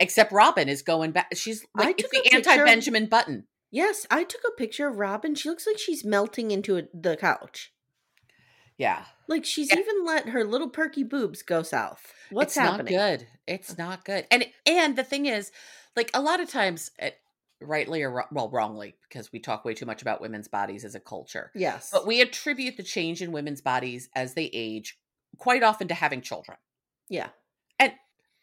Except 0.00 0.32
Robyn 0.32 0.68
is 0.68 0.82
going 0.82 1.12
back. 1.12 1.28
She's 1.36 1.64
like 1.76 2.00
it's 2.00 2.10
took 2.10 2.24
the 2.24 2.34
anti 2.34 2.56
Benjamin 2.64 3.06
Button. 3.06 3.46
Yes, 3.70 4.06
I 4.10 4.24
took 4.24 4.40
a 4.48 4.56
picture 4.56 4.88
of 4.88 4.96
Robyn. 4.96 5.36
She 5.36 5.48
looks 5.48 5.66
like 5.66 5.78
she's 5.78 6.04
melting 6.04 6.50
into 6.50 6.76
a, 6.78 6.82
the 6.92 7.16
couch. 7.16 7.72
Yeah. 8.76 9.04
Like 9.28 9.44
she's 9.44 9.70
Yeah. 9.70 9.78
even 9.78 10.04
let 10.04 10.30
her 10.30 10.42
little 10.44 10.70
perky 10.70 11.04
boobs 11.04 11.42
go 11.42 11.62
south. 11.62 12.12
What's 12.30 12.56
it's 12.56 12.64
happening? 12.66 12.96
not 12.96 13.18
good. 13.18 13.26
It's 13.46 13.78
not 13.78 14.04
good. 14.04 14.26
And 14.30 14.46
and 14.66 14.96
the 14.96 15.04
thing 15.04 15.26
is, 15.26 15.52
like 15.94 16.10
a 16.14 16.20
lot 16.22 16.40
of 16.40 16.48
times, 16.48 16.90
eh, 16.98 17.10
rightly 17.60 18.02
or 18.02 18.24
well, 18.32 18.48
wrongly, 18.48 18.94
because 19.08 19.30
we 19.32 19.38
talk 19.38 19.64
way 19.64 19.74
too 19.74 19.86
much 19.86 20.00
about 20.02 20.20
women's 20.22 20.48
bodies 20.48 20.84
as 20.84 20.94
a 20.94 21.00
culture. 21.00 21.52
Yes. 21.54 21.90
But 21.92 22.06
we 22.06 22.22
attribute 22.22 22.76
the 22.78 22.82
change 22.82 23.20
in 23.22 23.32
women's 23.32 23.60
bodies 23.60 24.08
as 24.16 24.32
they 24.34 24.46
age 24.52 24.98
quite 25.36 25.62
often 25.62 25.88
to 25.88 25.94
having 25.94 26.22
children. 26.22 26.56
yeah. 27.08 27.28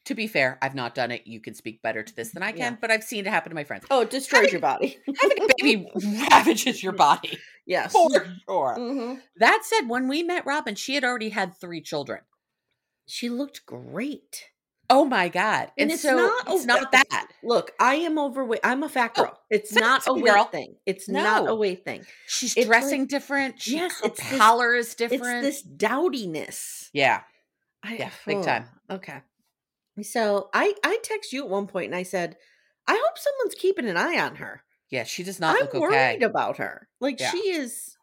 To 0.08 0.16
be 0.16 0.28
fair, 0.28 0.58
I've 0.62 0.74
not 0.74 0.96
done 0.96 1.12
it. 1.12 1.28
You 1.28 1.42
can 1.42 1.54
speak 1.54 1.82
better 1.82 2.02
to 2.02 2.16
this 2.16 2.32
than 2.32 2.42
I 2.42 2.52
can, 2.54 2.74
Yeah. 2.74 2.78
but 2.80 2.92
I've 2.92 3.04
seen 3.04 3.26
it 3.26 3.30
happen 3.30 3.50
to 3.50 3.56
my 3.56 3.66
friends. 3.66 3.86
Oh, 3.92 4.02
it 4.02 4.10
destroys 4.10 4.52
your 4.54 4.62
body. 4.62 4.98
Having 5.22 5.44
a 5.44 5.48
baby 5.58 5.88
ravages 6.32 6.82
your 6.82 6.94
body 6.94 7.38
yes. 7.66 7.92
for 7.92 8.10
sure. 8.48 8.76
Mhm. 8.78 9.22
That 9.36 9.64
said, 9.66 9.90
when 9.90 10.08
we 10.08 10.24
met 10.24 10.46
Robyn, 10.46 10.76
she 10.76 10.96
had 10.96 11.04
already 11.04 11.28
had 11.30 11.58
three 11.58 11.82
children. 11.82 12.22
She 13.06 13.28
looked 13.30 13.66
great. 13.66 14.46
Oh 14.90 15.04
my 15.04 15.28
god! 15.28 15.72
And 15.78 15.90
And, 15.90 15.92
it's 15.92 16.02
so 16.04 16.16
not 16.16 16.46
it's 16.48 16.64
a- 16.64 16.68
not 16.68 16.92
that. 16.94 17.28
Look, 17.44 17.72
I 17.78 17.96
am 17.96 18.18
overweight. 18.18 18.62
I'm 18.64 18.84
a 18.84 18.88
fat 18.90 19.12
Oh, 19.18 19.24
girl. 19.24 19.40
it's 19.50 19.74
fat 19.74 19.82
not 19.82 20.08
a 20.08 20.14
weight 20.14 20.24
girl. 20.34 20.46
thing. 20.46 20.76
It's 20.86 21.10
not 21.10 21.50
a 21.50 21.54
weight 21.54 21.84
thing. 21.84 22.06
She's 22.28 22.56
It's 22.56 22.66
dressing 22.68 23.02
like- 23.02 23.10
different. 23.10 23.62
She, 23.62 23.76
Yes, 23.76 24.00
her 24.00 24.08
it's 24.08 24.22
this- 24.22 24.88
is 24.88 24.96
different. 24.96 25.46
It's 25.46 25.62
this 25.64 25.64
dowdiness. 25.64 26.90
yeah, 26.94 27.24
I, 27.84 27.96
Yeah, 27.98 28.10
big 28.26 28.44
time. 28.44 28.70
Okay. 28.90 29.22
So 30.04 30.50
I 30.54 30.74
I 30.84 31.00
text 31.04 31.34
you 31.34 31.44
at 31.44 31.50
one 31.50 31.68
point 31.68 31.88
and 31.88 31.96
I 31.96 32.04
said, 32.04 32.38
I 32.88 32.94
hope 32.94 33.18
someone's 33.18 33.56
keeping 33.56 33.88
an 33.88 33.98
eye 33.98 34.20
on 34.20 34.36
her. 34.38 34.63
yeah. 34.89 35.04
She 35.04 35.24
does 35.24 35.39
not 35.39 35.56
I'm 35.56 35.62
look 35.63 35.74
worried 35.74 36.24
about 36.24 36.58
her. 36.58 36.88
Like 37.00 37.20
Yeah. 37.20 37.32
she 37.32 37.39
is 37.50 37.98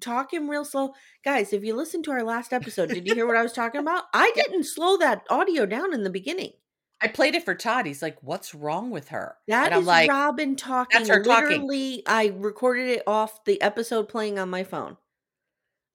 talking 0.00 0.48
real 0.48 0.64
slow. 0.64 0.94
Guys, 1.24 1.52
if 1.52 1.64
you 1.64 1.74
listened 1.74 2.04
to 2.04 2.12
our 2.12 2.22
last 2.22 2.52
episode, 2.52 2.88
did 2.90 3.06
you 3.08 3.14
hear 3.14 3.26
what 3.26 3.36
I 3.36 3.42
was 3.42 3.52
talking 3.52 3.80
about? 3.80 4.04
I 4.14 4.32
didn't 4.36 4.64
slow 4.64 4.96
that 4.98 5.24
audio 5.28 5.66
down 5.66 5.92
in 5.92 6.04
the 6.04 6.10
beginning. 6.10 6.52
I 7.04 7.08
played 7.08 7.34
it 7.34 7.44
for 7.44 7.56
Todd. 7.56 7.84
He's 7.86 8.00
like, 8.00 8.16
"What's 8.22 8.54
wrong 8.54 8.90
with 8.90 9.08
her?" 9.08 9.34
That 9.48 9.66
and 9.66 9.74
I'm 9.74 9.80
is 9.80 9.86
like, 9.88 10.08
Robyn 10.08 10.54
talking. 10.54 10.98
"That's 11.00 11.08
her 11.10 11.20
talking." 11.24 11.62
Literally, 11.62 12.04
I 12.06 12.26
recorded 12.36 12.86
it 12.90 13.02
off 13.08 13.44
the 13.44 13.60
episode 13.60 14.08
playing 14.08 14.38
on 14.38 14.48
my 14.48 14.62
phone. 14.62 14.96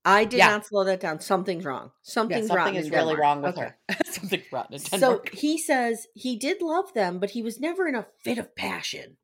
I 0.10 0.24
did 0.26 0.38
Yeah. 0.38 0.50
not 0.50 0.66
slow 0.66 0.84
that 0.86 1.00
down. 1.00 1.20
Something's 1.20 1.66
wrong. 1.66 1.86
"Yeah, 1.88 2.12
Something's 2.14 2.48
something 2.48 2.76
is 2.76 2.90
really 2.90 3.16
Denmark. 3.16 3.20
wrong 3.20 3.42
with 3.42 3.58
Okay. 3.58 3.72
her. 3.90 3.98
Something's 4.06 4.52
rotten 4.52 4.80
So 4.80 5.22
he 5.34 5.58
says 5.58 6.08
he 6.16 6.38
did 6.38 6.62
love 6.62 6.94
them, 6.94 7.20
but 7.20 7.32
he 7.32 7.42
was 7.44 7.60
never 7.60 7.88
in 7.88 7.96
a 7.96 8.08
fit 8.24 8.38
of 8.38 8.56
passion. 8.56 9.18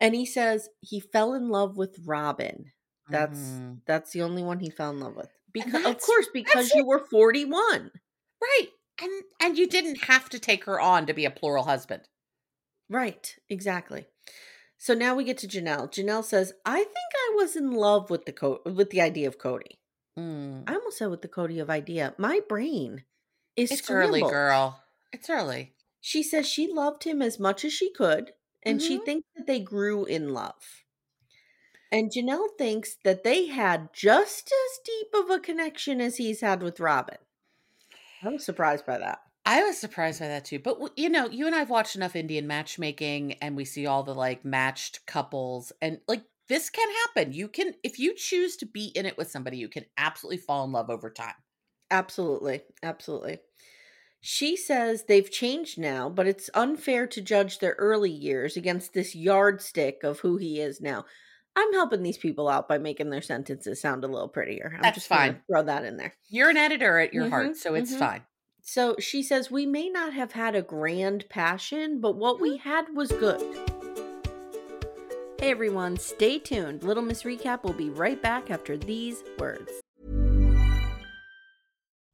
And 0.00 0.14
he 0.14 0.24
says 0.26 0.68
he 0.80 1.00
fell 1.00 1.34
in 1.34 1.48
love 1.48 1.76
with 1.76 1.98
Robyn. 2.04 2.72
That's 3.08 3.38
Mhm. 3.38 3.80
that's 3.86 4.12
the 4.12 4.22
only 4.22 4.42
one 4.42 4.60
he 4.60 4.70
fell 4.70 4.90
in 4.90 5.00
love 5.00 5.16
with. 5.16 5.30
Because 5.52 5.84
of 5.84 5.98
course, 6.00 6.28
because 6.32 6.72
you 6.74 6.84
were 6.86 7.00
41. 7.10 7.90
right, 8.40 8.68
and 9.02 9.12
and 9.40 9.58
you 9.58 9.66
didn't 9.68 10.04
have 10.04 10.28
to 10.30 10.38
take 10.38 10.64
her 10.64 10.80
on 10.80 11.06
to 11.06 11.12
be 11.14 11.24
a 11.24 11.30
plural 11.30 11.64
husband. 11.64 12.02
Right, 12.88 13.36
exactly. 13.48 14.06
So 14.78 14.94
now 14.94 15.14
we 15.14 15.24
get 15.24 15.38
to 15.38 15.48
Janelle. 15.48 15.88
Janelle 15.92 16.24
says, 16.24 16.52
"I 16.64 16.78
think 16.78 17.10
I 17.14 17.34
was 17.36 17.54
in 17.56 17.70
love 17.70 18.10
with 18.10 18.24
the 18.24 18.32
co- 18.32 18.62
with 18.64 18.90
the 18.90 19.00
idea 19.00 19.28
of 19.28 19.38
Kody. 19.38 19.78
Mm. 20.18 20.64
I 20.66 20.74
almost 20.74 20.98
said 20.98 21.06
with 21.06 21.22
the 21.22 21.28
Kody 21.28 21.60
of 21.62 21.70
idea. 21.70 22.14
My 22.18 22.40
brain 22.48 23.04
is 23.56 23.70
It's 23.70 23.90
early, 23.90 24.22
girl. 24.22 24.82
It's 25.12 25.28
early. 25.30 25.74
She 26.02 26.22
says 26.22 26.46
she 26.46 26.70
loved 26.70 27.04
him 27.04 27.22
as 27.22 27.38
much 27.40 27.64
as 27.64 27.72
she 27.72 27.90
could, 27.90 28.34
and 28.62 28.82
she 28.82 28.98
Mhm. 28.98 29.06
thinks 29.06 29.26
that 29.34 29.46
they 29.46 29.58
grew 29.60 30.04
in 30.04 30.34
love. 30.34 30.84
And 31.92 32.10
Janelle 32.10 32.58
thinks 32.58 32.96
that 33.04 33.22
they 33.22 33.46
had 33.46 33.92
just 33.92 34.50
as 34.52 34.80
deep 34.84 35.14
of 35.14 35.30
a 35.30 35.38
connection 35.38 36.00
as 36.00 36.16
he's 36.16 36.40
had 36.40 36.60
with 36.60 36.80
Robyn. 36.80 37.18
I 38.22 38.28
was 38.30 38.42
surprised 38.44 38.86
by 38.86 38.96
that. 38.98 39.20
I 39.44 39.64
was 39.64 39.76
surprised 39.78 40.20
by 40.20 40.28
that 40.28 40.44
too. 40.44 40.58
But 40.60 40.96
you 40.96 41.08
know, 41.08 41.28
you 41.28 41.46
and 41.46 41.54
I've 41.54 41.70
watched 41.70 41.96
enough 41.96 42.14
Indian 42.14 42.46
matchmaking 42.46 43.34
and 43.34 43.56
we 43.56 43.64
see 43.64 43.86
all 43.86 44.02
the 44.04 44.14
like 44.14 44.44
matched 44.44 45.04
couples 45.06 45.72
and 45.82 46.00
like 46.06 46.24
this 46.52 46.68
can 46.68 46.88
happen. 47.06 47.32
You 47.32 47.48
can 47.48 47.72
if 47.82 47.98
you 47.98 48.14
choose 48.14 48.58
to 48.58 48.66
be 48.66 48.86
in 48.88 49.06
it 49.06 49.16
with 49.16 49.30
somebody, 49.30 49.56
you 49.56 49.68
can 49.68 49.86
absolutely 49.96 50.36
fall 50.36 50.66
in 50.66 50.72
love 50.72 50.90
over 50.90 51.08
time. 51.08 51.34
Absolutely. 51.90 52.60
Absolutely. 52.82 53.38
She 54.20 54.56
says 54.56 55.04
they've 55.04 55.30
changed 55.30 55.78
now, 55.78 56.10
but 56.10 56.26
it's 56.26 56.50
unfair 56.52 57.06
to 57.06 57.22
judge 57.22 57.58
their 57.58 57.74
early 57.78 58.10
years 58.10 58.58
against 58.58 58.92
this 58.92 59.14
yardstick 59.14 60.04
of 60.04 60.20
who 60.20 60.36
he 60.36 60.60
is 60.60 60.78
now. 60.82 61.06
I'm 61.56 61.72
helping 61.72 62.02
these 62.02 62.18
people 62.18 62.50
out 62.50 62.68
by 62.68 62.76
making 62.76 63.08
their 63.08 63.22
sentences 63.22 63.80
sound 63.80 64.04
a 64.04 64.08
little 64.08 64.28
prettier. 64.28 64.74
I'm 64.76 64.82
That's 64.82 64.96
just 64.96 65.08
fine. 65.08 65.40
Throw 65.50 65.62
that 65.62 65.86
in 65.86 65.96
there. 65.96 66.12
You're 66.28 66.50
an 66.50 66.58
editor 66.58 66.98
at 66.98 67.14
your 67.14 67.26
Mhm, 67.26 67.30
heart, 67.30 67.56
so 67.56 67.74
it's 67.74 67.94
mhm. 67.94 67.98
fine. 67.98 68.22
So 68.60 68.96
she 68.98 69.22
says, 69.22 69.50
We 69.50 69.64
may 69.64 69.88
not 69.88 70.12
have 70.12 70.32
had 70.32 70.54
a 70.54 70.62
grand 70.62 71.30
passion, 71.30 72.00
but 72.02 72.16
what 72.16 72.40
we 72.42 72.58
had 72.58 72.94
was 72.94 73.10
good. 73.10 73.81
Hey 75.42 75.50
everyone, 75.50 75.96
stay 75.96 76.38
tuned. 76.38 76.84
Little 76.84 77.02
Miss 77.02 77.24
Recap 77.24 77.64
will 77.64 77.72
be 77.72 77.90
right 77.90 78.22
back 78.22 78.48
after 78.48 78.76
these 78.76 79.24
words. 79.40 79.72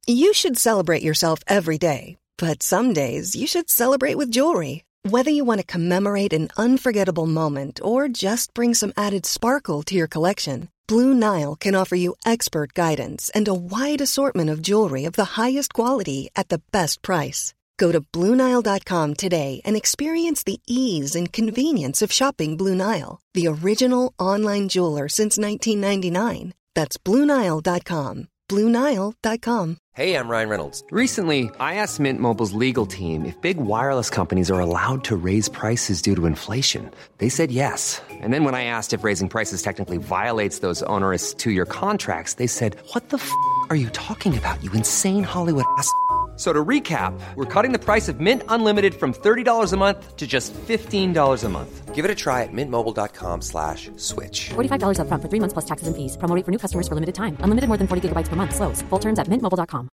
You 0.07 0.33
should 0.33 0.57
celebrate 0.57 1.03
yourself 1.03 1.37
every 1.45 1.77
day, 1.77 2.17
but 2.39 2.63
some 2.63 2.91
days 2.91 3.35
you 3.35 3.45
should 3.45 3.69
celebrate 3.69 4.15
with 4.15 4.31
jewelry. 4.31 4.83
Whether 5.03 5.29
you 5.29 5.45
want 5.45 5.61
to 5.61 5.73
commemorate 5.73 6.33
an 6.33 6.49
unforgettable 6.57 7.27
moment 7.27 7.79
or 7.83 8.07
just 8.07 8.55
bring 8.55 8.73
some 8.73 8.93
added 8.97 9.27
sparkle 9.27 9.83
to 9.83 9.93
your 9.93 10.07
collection, 10.07 10.69
Blue 10.87 11.13
Nile 11.13 11.55
can 11.55 11.75
offer 11.75 11.95
you 11.95 12.15
expert 12.25 12.73
guidance 12.73 13.29
and 13.35 13.47
a 13.47 13.53
wide 13.53 14.01
assortment 14.01 14.49
of 14.49 14.63
jewelry 14.63 15.05
of 15.05 15.13
the 15.13 15.37
highest 15.37 15.71
quality 15.71 16.31
at 16.35 16.49
the 16.49 16.63
best 16.71 17.03
price. 17.03 17.53
Go 17.79 17.93
to 17.93 18.01
BlueNile.com 18.01 19.15
today 19.15 19.61
and 19.65 19.75
experience 19.75 20.43
the 20.43 20.59
ease 20.67 21.15
and 21.15 21.31
convenience 21.31 22.01
of 22.03 22.11
shopping 22.11 22.57
Blue 22.57 22.75
Nile, 22.75 23.21
the 23.33 23.47
original 23.47 24.13
online 24.19 24.67
jeweler 24.67 25.07
since 25.07 25.37
1999. 25.37 26.53
That's 26.75 26.97
BlueNile.com. 26.97 28.27
BlueNile.com. 28.49 29.77
Hey, 29.93 30.15
I'm 30.15 30.27
Ryan 30.27 30.49
Reynolds. 30.49 30.83
Recently, 30.91 31.49
I 31.59 31.75
asked 31.75 31.99
Mint 31.99 32.19
Mobile's 32.19 32.51
legal 32.53 32.85
team 32.85 33.25
if 33.25 33.39
big 33.41 33.57
wireless 33.57 34.09
companies 34.09 34.49
are 34.49 34.59
allowed 34.59 35.03
to 35.05 35.15
raise 35.15 35.47
prices 35.49 36.01
due 36.01 36.15
to 36.15 36.25
inflation. 36.25 36.89
They 37.19 37.29
said 37.29 37.51
yes. 37.51 38.01
And 38.09 38.33
then 38.33 38.43
when 38.43 38.55
I 38.55 38.63
asked 38.63 38.93
if 38.93 39.03
raising 39.03 39.29
prices 39.29 39.61
technically 39.61 39.97
violates 39.97 40.59
those 40.59 40.83
onerous 40.83 41.33
two 41.33 41.51
year 41.51 41.65
contracts, 41.65 42.35
they 42.35 42.47
said, 42.47 42.77
What 42.93 43.09
the 43.09 43.17
f 43.17 43.31
are 43.69 43.75
you 43.75 43.89
talking 43.89 44.37
about, 44.37 44.63
you 44.63 44.71
insane 44.71 45.23
Hollywood 45.23 45.65
ass? 45.77 45.91
F- 46.39 46.43
So 46.43 46.53
to 46.53 46.63
recap, 46.65 47.19
we're 47.35 47.43
cutting 47.45 47.73
the 47.73 47.79
price 47.79 48.07
of 48.07 48.21
Mint 48.21 48.43
Unlimited 48.47 48.95
from 48.95 49.13
$30 49.13 49.73
a 49.73 49.77
month 49.77 50.15
to 50.15 50.25
just 50.25 50.53
$15 50.53 51.43
a 51.43 51.49
month. 51.49 51.93
Give 51.93 52.05
it 52.05 52.11
a 52.11 52.15
try 52.15 52.43
at 52.43 52.53
mintmobile.com 52.53 53.41
slash 53.41 53.91
switch. 53.97 54.51
$45 54.55 54.99
upfront 54.99 55.21
for 55.21 55.27
three 55.27 55.41
months 55.41 55.51
plus 55.51 55.65
taxes 55.65 55.87
and 55.89 55.95
fees. 55.97 56.15
Promo 56.15 56.33
rate 56.35 56.45
for 56.45 56.51
new 56.51 56.57
customers 56.57 56.87
for 56.87 56.95
limited 56.95 57.15
time. 57.15 57.35
Unlimited 57.43 57.67
more 57.67 57.75
than 57.75 57.87
40 57.87 58.07
gigabytes 58.07 58.29
per 58.29 58.37
month. 58.37 58.55
Slows. 58.55 58.81
Full 58.89 58.99
terms 58.99 59.19
at 59.19 59.27
mintmobile.com. 59.27 59.89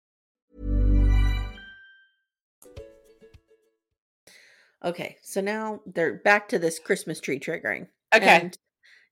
Okay, 4.84 5.16
so 5.22 5.40
now 5.40 5.80
they're 5.86 6.12
back 6.12 6.48
to 6.48 6.58
this 6.58 6.78
Christmas 6.78 7.20
tree 7.20 7.40
triggering. 7.40 7.88
Okay. 8.14 8.26
And 8.26 8.58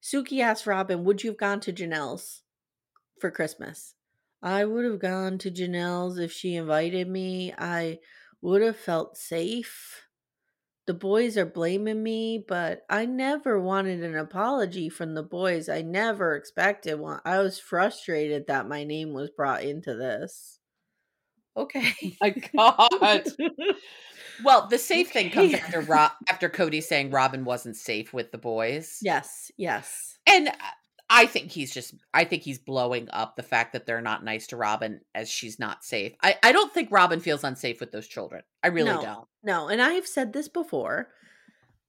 Suki 0.03 0.41
asked 0.43 0.67
Robyn, 0.67 1.03
Would 1.05 1.25
you 1.25 1.31
have 1.31 1.39
gone 1.39 1.61
to 1.61 1.73
Janelle's 1.73 2.43
for 3.19 3.31
Christmas? 3.31 3.95
I 4.43 4.65
would 4.65 4.85
have 4.85 4.99
gone 4.99 5.39
to 5.39 5.51
Janelle's 5.51 6.19
if 6.19 6.33
she 6.33 6.57
invited 6.57 7.09
me. 7.09 7.53
I 7.57 7.99
would 8.41 8.63
have 8.63 8.77
felt 8.77 9.17
safe. 9.17 10.03
The 10.87 10.95
boys 10.95 11.37
are 11.39 11.47
blaming 11.47 12.03
me, 12.03 12.45
but 12.47 12.81
I 12.91 13.07
never 13.07 13.61
wanted 13.61 14.03
an 14.03 14.17
apology 14.17 14.89
from 14.89 15.15
the 15.15 15.23
boys. 15.23 15.69
I 15.69 15.83
never 15.83 16.35
expected 16.35 16.99
one. 16.99 17.21
I 17.25 17.39
was 17.39 17.61
frustrated 17.61 18.49
that 18.49 18.69
my 18.69 18.83
name 18.83 19.13
was 19.13 19.31
brought 19.31 19.63
into 19.63 19.95
this. 19.95 20.59
Okay. 21.57 21.93
my 22.21 22.31
God. 22.57 23.25
Well, 24.43 24.67
the 24.69 24.79
safe 24.79 25.13
thing 25.13 25.31
comes 25.31 25.55
after 25.55 25.81
Ro- 25.83 26.09
after 26.29 26.49
Kody 26.49 26.83
saying 26.83 27.11
Robyn 27.11 27.45
wasn't 27.45 27.77
safe 27.77 28.13
with 28.13 28.33
the 28.33 28.39
boys. 28.39 28.99
yes, 29.03 29.53
yes. 29.57 30.19
And 30.27 30.49
uh, 30.49 30.53
I 31.15 31.27
think 31.27 31.51
he's 31.51 31.73
just 31.73 31.95
I 32.15 32.25
think 32.25 32.43
he's 32.43 32.59
blowing 32.59 33.09
up 33.13 33.37
the 33.37 33.43
fact 33.43 33.75
that 33.75 33.85
they're 33.85 34.01
not 34.01 34.25
nice 34.25 34.47
to 34.49 34.57
Robyn 34.57 35.01
as 35.15 35.29
she's 35.29 35.59
not 35.59 35.85
safe. 35.85 36.15
I, 36.23 36.37
I 36.43 36.53
don't 36.53 36.73
think 36.73 36.91
Robyn 36.91 37.21
feels 37.21 37.45
unsafe 37.45 37.81
with 37.81 37.93
those 37.93 38.09
children. 38.09 38.43
I 38.63 38.69
really 38.69 38.91
No. 38.93 39.03
don't. 39.03 39.29
No, 39.43 39.69
and 39.69 39.83
I 39.83 39.93
have 39.93 40.07
said 40.07 40.33
this 40.33 40.49
before. 40.49 41.09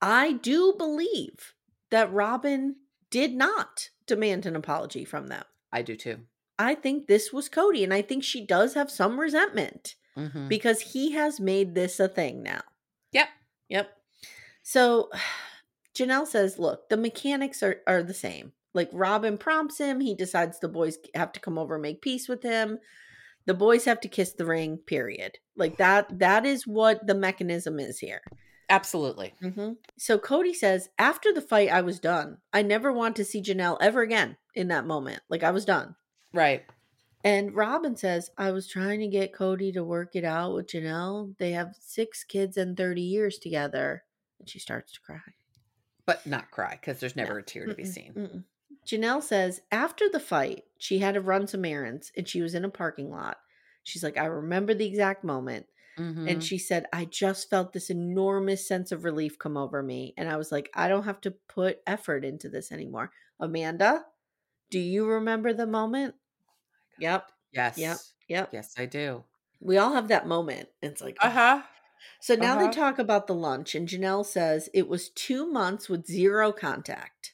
I 0.01 0.33
do 0.33 0.73
believe 0.77 1.53
that 1.89 2.11
Robyn 2.11 2.75
did 3.09 3.33
not 3.33 3.89
demand 4.07 4.45
an 4.45 4.55
apology 4.55 5.05
from 5.05 5.27
them. 5.27 5.43
I 5.71 5.81
do 5.83 5.95
too. 5.95 6.19
I 6.59 6.75
think 6.75 7.07
this 7.07 7.31
was 7.31 7.49
Kody, 7.49 7.83
and 7.83 7.93
I 7.93 8.01
think 8.01 8.23
she 8.23 8.45
does 8.45 8.73
have 8.73 8.91
some 8.91 9.19
resentment 9.19 9.95
Mhm. 10.17 10.47
because 10.49 10.81
he 10.81 11.11
has 11.13 11.39
made 11.39 11.73
this 11.75 11.99
a 11.99 12.07
thing 12.09 12.43
now. 12.43 12.61
Yep. 13.13 13.29
Yep. 13.69 13.97
So 14.63 15.09
Janelle 15.95 16.27
says, 16.27 16.59
look, 16.59 16.89
the 16.89 16.97
mechanics 16.97 17.61
are, 17.63 17.81
are 17.87 18.03
the 18.03 18.13
same. 18.13 18.51
Like 18.73 18.89
Robyn 18.91 19.37
prompts 19.37 19.77
him, 19.79 19.99
he 19.99 20.15
decides 20.15 20.59
the 20.59 20.67
boys 20.67 20.97
have 21.15 21.31
to 21.33 21.39
come 21.39 21.57
over 21.57 21.75
and 21.75 21.81
make 21.81 22.01
peace 22.01 22.27
with 22.27 22.43
him. 22.43 22.79
The 23.45 23.53
boys 23.53 23.85
have 23.85 23.99
to 24.01 24.07
kiss 24.07 24.33
the 24.33 24.45
ring, 24.45 24.77
period. 24.77 25.37
Like 25.55 25.77
that 25.77 26.19
that 26.19 26.45
is 26.45 26.65
what 26.65 27.05
the 27.05 27.13
mechanism 27.15 27.79
is 27.79 27.99
here. 27.99 28.21
Absolutely. 28.69 29.33
hmm 29.41 29.73
So 29.97 30.17
Kody 30.17 30.55
says, 30.55 30.89
after 30.97 31.31
the 31.33 31.41
fight, 31.41 31.69
I 31.69 31.81
was 31.81 31.99
done. 31.99 32.37
I 32.53 32.61
never 32.61 32.91
want 32.91 33.15
to 33.17 33.25
see 33.25 33.41
Janelle 33.41 33.77
ever 33.81 34.01
again 34.01 34.37
in 34.55 34.69
that 34.69 34.87
moment. 34.87 35.21
Like 35.29 35.43
I 35.43 35.51
was 35.51 35.65
done. 35.65 35.95
Right. 36.33 36.63
And 37.25 37.53
Robyn 37.55 37.95
says, 37.97 38.31
I 38.37 38.51
was 38.51 38.67
trying 38.67 38.99
to 39.01 39.07
get 39.07 39.33
Kody 39.33 39.73
to 39.73 39.83
work 39.83 40.15
it 40.15 40.25
out 40.25 40.55
with 40.55 40.67
Janelle. 40.67 41.35
They 41.37 41.51
have 41.51 41.75
six 41.79 42.23
kids 42.23 42.57
and 42.57 42.75
30 42.75 43.01
years 43.01 43.37
together. 43.37 44.03
And 44.39 44.49
she 44.49 44.59
starts 44.59 44.93
to 44.93 44.99
cry. 45.01 45.19
But 46.05 46.25
not 46.25 46.51
cry 46.51 46.71
because 46.79 46.99
there's 46.99 47.15
never 47.15 47.33
No. 47.33 47.39
a 47.39 47.43
tear 47.43 47.65
to 47.67 47.75
be 47.75 47.83
Mm-mm, 47.83 47.87
seen. 47.93 48.13
mm-mm. 48.13 48.43
Janelle 48.85 49.21
says, 49.23 49.61
after 49.71 50.09
the 50.09 50.19
fight, 50.19 50.65
she 50.77 50.99
had 50.99 51.13
to 51.15 51.21
run 51.21 51.47
some 51.47 51.65
errands 51.65 52.11
and 52.17 52.27
she 52.27 52.41
was 52.41 52.53
in 52.55 52.65
a 52.65 52.69
parking 52.69 53.09
lot. 53.09 53.37
She's 53.83 54.03
like, 54.03 54.17
I 54.17 54.25
remember 54.25 54.73
the 54.73 54.85
exact 54.85 55.23
moment. 55.23 55.67
Mhm. 55.97 56.27
And 56.27 56.43
she 56.43 56.57
said, 56.57 56.87
I 56.93 57.05
just 57.05 57.49
felt 57.49 57.73
this 57.73 57.89
enormous 57.89 58.67
sense 58.67 58.91
of 58.91 59.03
relief 59.05 59.39
come 59.39 59.57
over 59.57 59.83
me. 59.83 60.13
And 60.17 60.29
I 60.29 60.37
was 60.37 60.51
like, 60.51 60.69
I 60.73 60.87
don't 60.89 61.03
have 61.05 61.21
to 61.21 61.31
put 61.31 61.81
effort 61.87 62.25
into 62.25 62.49
this 62.49 62.71
anymore. 62.71 63.11
Amanda, 63.39 64.05
do 64.71 64.79
you 64.79 65.07
remember 65.07 65.53
the 65.53 65.67
moment? 65.67 66.15
Yep. 66.97 67.31
yes. 67.51 67.77
Yep. 67.77 67.99
Yep. 68.29 68.51
Yes, 68.51 68.73
I 68.77 68.85
do. 68.87 69.25
We 69.59 69.77
all 69.77 69.93
have 69.93 70.09
that 70.09 70.27
moment. 70.27 70.69
It's 70.81 71.01
like, 71.01 71.17
uh 71.21 71.29
huh. 71.31 71.63
So 72.19 72.35
now 72.35 72.55
Uh-huh. 72.55 72.57
they 72.57 72.69
talk 72.69 72.99
about 72.99 73.27
the 73.27 73.35
lunch, 73.35 73.75
and 73.75 73.87
Janelle 73.87 74.25
says 74.25 74.69
it 74.73 74.87
was 74.87 75.09
two 75.09 75.47
months 75.47 75.89
with 75.89 76.05
zero 76.07 76.51
contact. 76.51 77.32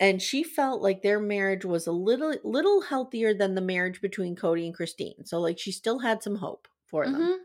And 0.00 0.20
she 0.20 0.42
felt 0.42 0.80
like 0.82 1.02
their 1.02 1.20
marriage 1.20 1.64
was 1.64 1.86
a 1.86 1.92
little 1.92 2.34
little 2.42 2.80
healthier 2.80 3.34
than 3.34 3.54
the 3.54 3.60
marriage 3.60 4.00
between 4.00 4.34
Kody 4.34 4.64
and 4.64 4.74
Christine. 4.74 5.24
So 5.26 5.38
like 5.40 5.58
she 5.58 5.70
still 5.72 5.98
had 6.00 6.22
some 6.22 6.36
hope 6.36 6.66
for 6.86 7.04
them. 7.04 7.20
Mhm. 7.20 7.36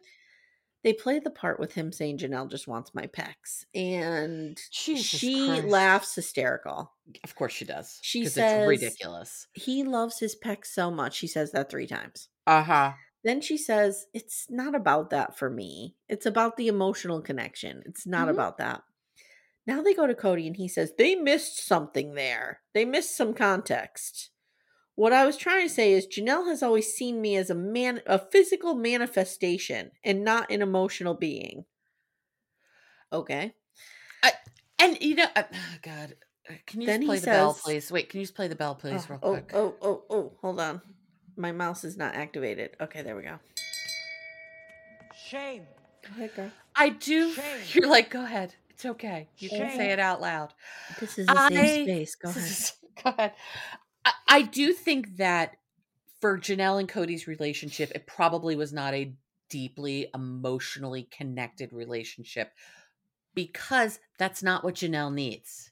They 0.83 0.93
play 0.93 1.17
the 1.19 1.31
part 1.31 1.59
with 1.59 1.73
him 1.73 1.91
saying 1.91 2.19
Janelle 2.19 2.49
just 2.49 2.67
wants 2.67 2.93
my 2.93 3.07
pecs. 3.07 3.65
And 3.73 4.57
Jesus 4.71 5.05
she 5.05 5.47
Christ. 5.47 5.65
laughs 5.65 6.15
hysterical. 6.15 6.93
Of 7.23 7.35
course 7.35 7.53
she 7.53 7.65
does. 7.65 7.99
She 8.03 8.25
says- 8.25 8.61
it's 8.61 8.67
ridiculous. 8.69 9.47
He 9.53 9.83
loves 9.83 10.19
his 10.19 10.35
pecs 10.35 10.67
so 10.67 10.89
much. 10.91 11.15
She 11.15 11.27
says 11.27 11.51
that 11.51 11.69
three 11.69 11.87
times. 11.87 12.29
Uh 12.47 12.63
huh. 12.63 12.93
Then 13.23 13.41
she 13.41 13.57
says, 13.57 14.05
It's 14.13 14.45
not 14.51 14.75
about 14.75 15.09
that 15.09 15.35
for 15.37 15.49
me. 15.49 15.95
It's 16.07 16.27
about 16.27 16.55
the 16.55 16.67
emotional 16.67 17.19
connection. 17.21 17.81
It's 17.87 18.05
not 18.05 18.27
Mhm. 18.27 18.31
about 18.31 18.59
that. 18.59 18.83
Now 19.67 19.81
they 19.81 19.93
go 19.93 20.05
to 20.05 20.13
Kody 20.13 20.47
and 20.47 20.57
he 20.57 20.67
says, 20.67 20.93
They 20.97 21.15
missed 21.15 21.65
something 21.65 22.13
there. 22.13 22.61
They 22.73 22.85
missed 22.85 23.17
some 23.17 23.33
context. 23.33 24.29
What 24.95 25.11
I 25.11 25.25
was 25.25 25.35
trying 25.35 25.67
to 25.67 25.73
say 25.73 25.91
is 25.91 26.07
Janelle 26.07 26.47
has 26.47 26.63
always 26.63 26.93
seen 26.93 27.19
me 27.19 27.35
as 27.35 27.49
a 27.49 27.55
man 27.55 28.01
a 28.05 28.17
physical 28.17 28.75
manifestation 28.75 29.91
and 30.03 30.23
not 30.23 30.49
an 30.51 30.61
emotional 30.61 31.15
being. 31.15 31.65
Okay. 33.11 33.53
I, 34.23 34.31
And 34.79 34.97
you 35.01 35.15
know, 35.15 35.27
uh, 35.35 35.43
oh 35.53 35.77
God, 35.81 36.15
uh, 36.49 36.53
can 36.65 36.81
you 36.81 36.87
Then 36.87 37.01
just 37.01 37.07
play 37.07 37.19
the 37.19 37.25
bell, 37.25 37.53
please? 37.53 37.91
Wait, 37.91 38.09
can 38.09 38.19
you 38.19 38.25
just 38.25 38.35
play 38.35 38.47
the 38.47 38.55
bell, 38.55 38.75
please, 38.75 39.05
oh, 39.05 39.13
real 39.13 39.19
oh, 39.23 39.31
quick? 39.31 39.51
oh, 39.53 39.75
oh, 39.81 40.03
oh, 40.09 40.31
hold 40.41 40.59
on. 40.59 40.81
My 41.35 41.51
mouse 41.51 41.83
is 41.83 41.97
not 41.97 42.15
activated. 42.15 42.77
Okay, 42.79 43.01
there 43.01 43.15
we 43.15 43.23
go. 43.23 43.39
Shame. 45.27 45.63
Go 46.03 46.09
ahead, 46.11 46.35
girl. 46.35 46.51
I 46.75 46.89
do. 46.89 47.33
Shame. 47.33 47.59
You're 47.73 47.89
like, 47.89 48.09
go 48.09 48.23
ahead. 48.23 48.55
It's 48.75 48.85
okay. 48.85 49.29
You 49.37 49.49
can 49.49 49.69
say 49.75 49.91
it 49.91 49.99
out 49.99 50.19
loud. 50.19 50.53
This 50.99 51.17
is 51.17 51.27
a 51.29 51.47
safe 51.47 51.57
I- 51.57 51.83
space. 51.83 52.15
Go 52.15 52.29
ahead. 52.29 52.71
Go 53.03 53.09
ahead. 53.09 53.33
I, 54.03 54.11
I 54.27 54.41
do 54.41 54.73
think 54.73 55.15
that 55.17 55.55
for 56.19 56.37
Janelle 56.37 56.79
and 56.79 56.89
Kody's 56.89 57.25
relationship, 57.25 57.91
it 57.95 58.05
probably 58.05 58.57
was 58.57 58.73
not 58.73 58.93
a 58.93 59.13
deeply 59.49 60.07
emotionally 60.13 61.07
connected 61.09 61.71
relationship 61.71 62.51
because 63.33 63.99
that's 64.17 64.43
not 64.43 64.63
what 64.65 64.75
Janelle 64.75 65.13
needs. 65.13 65.71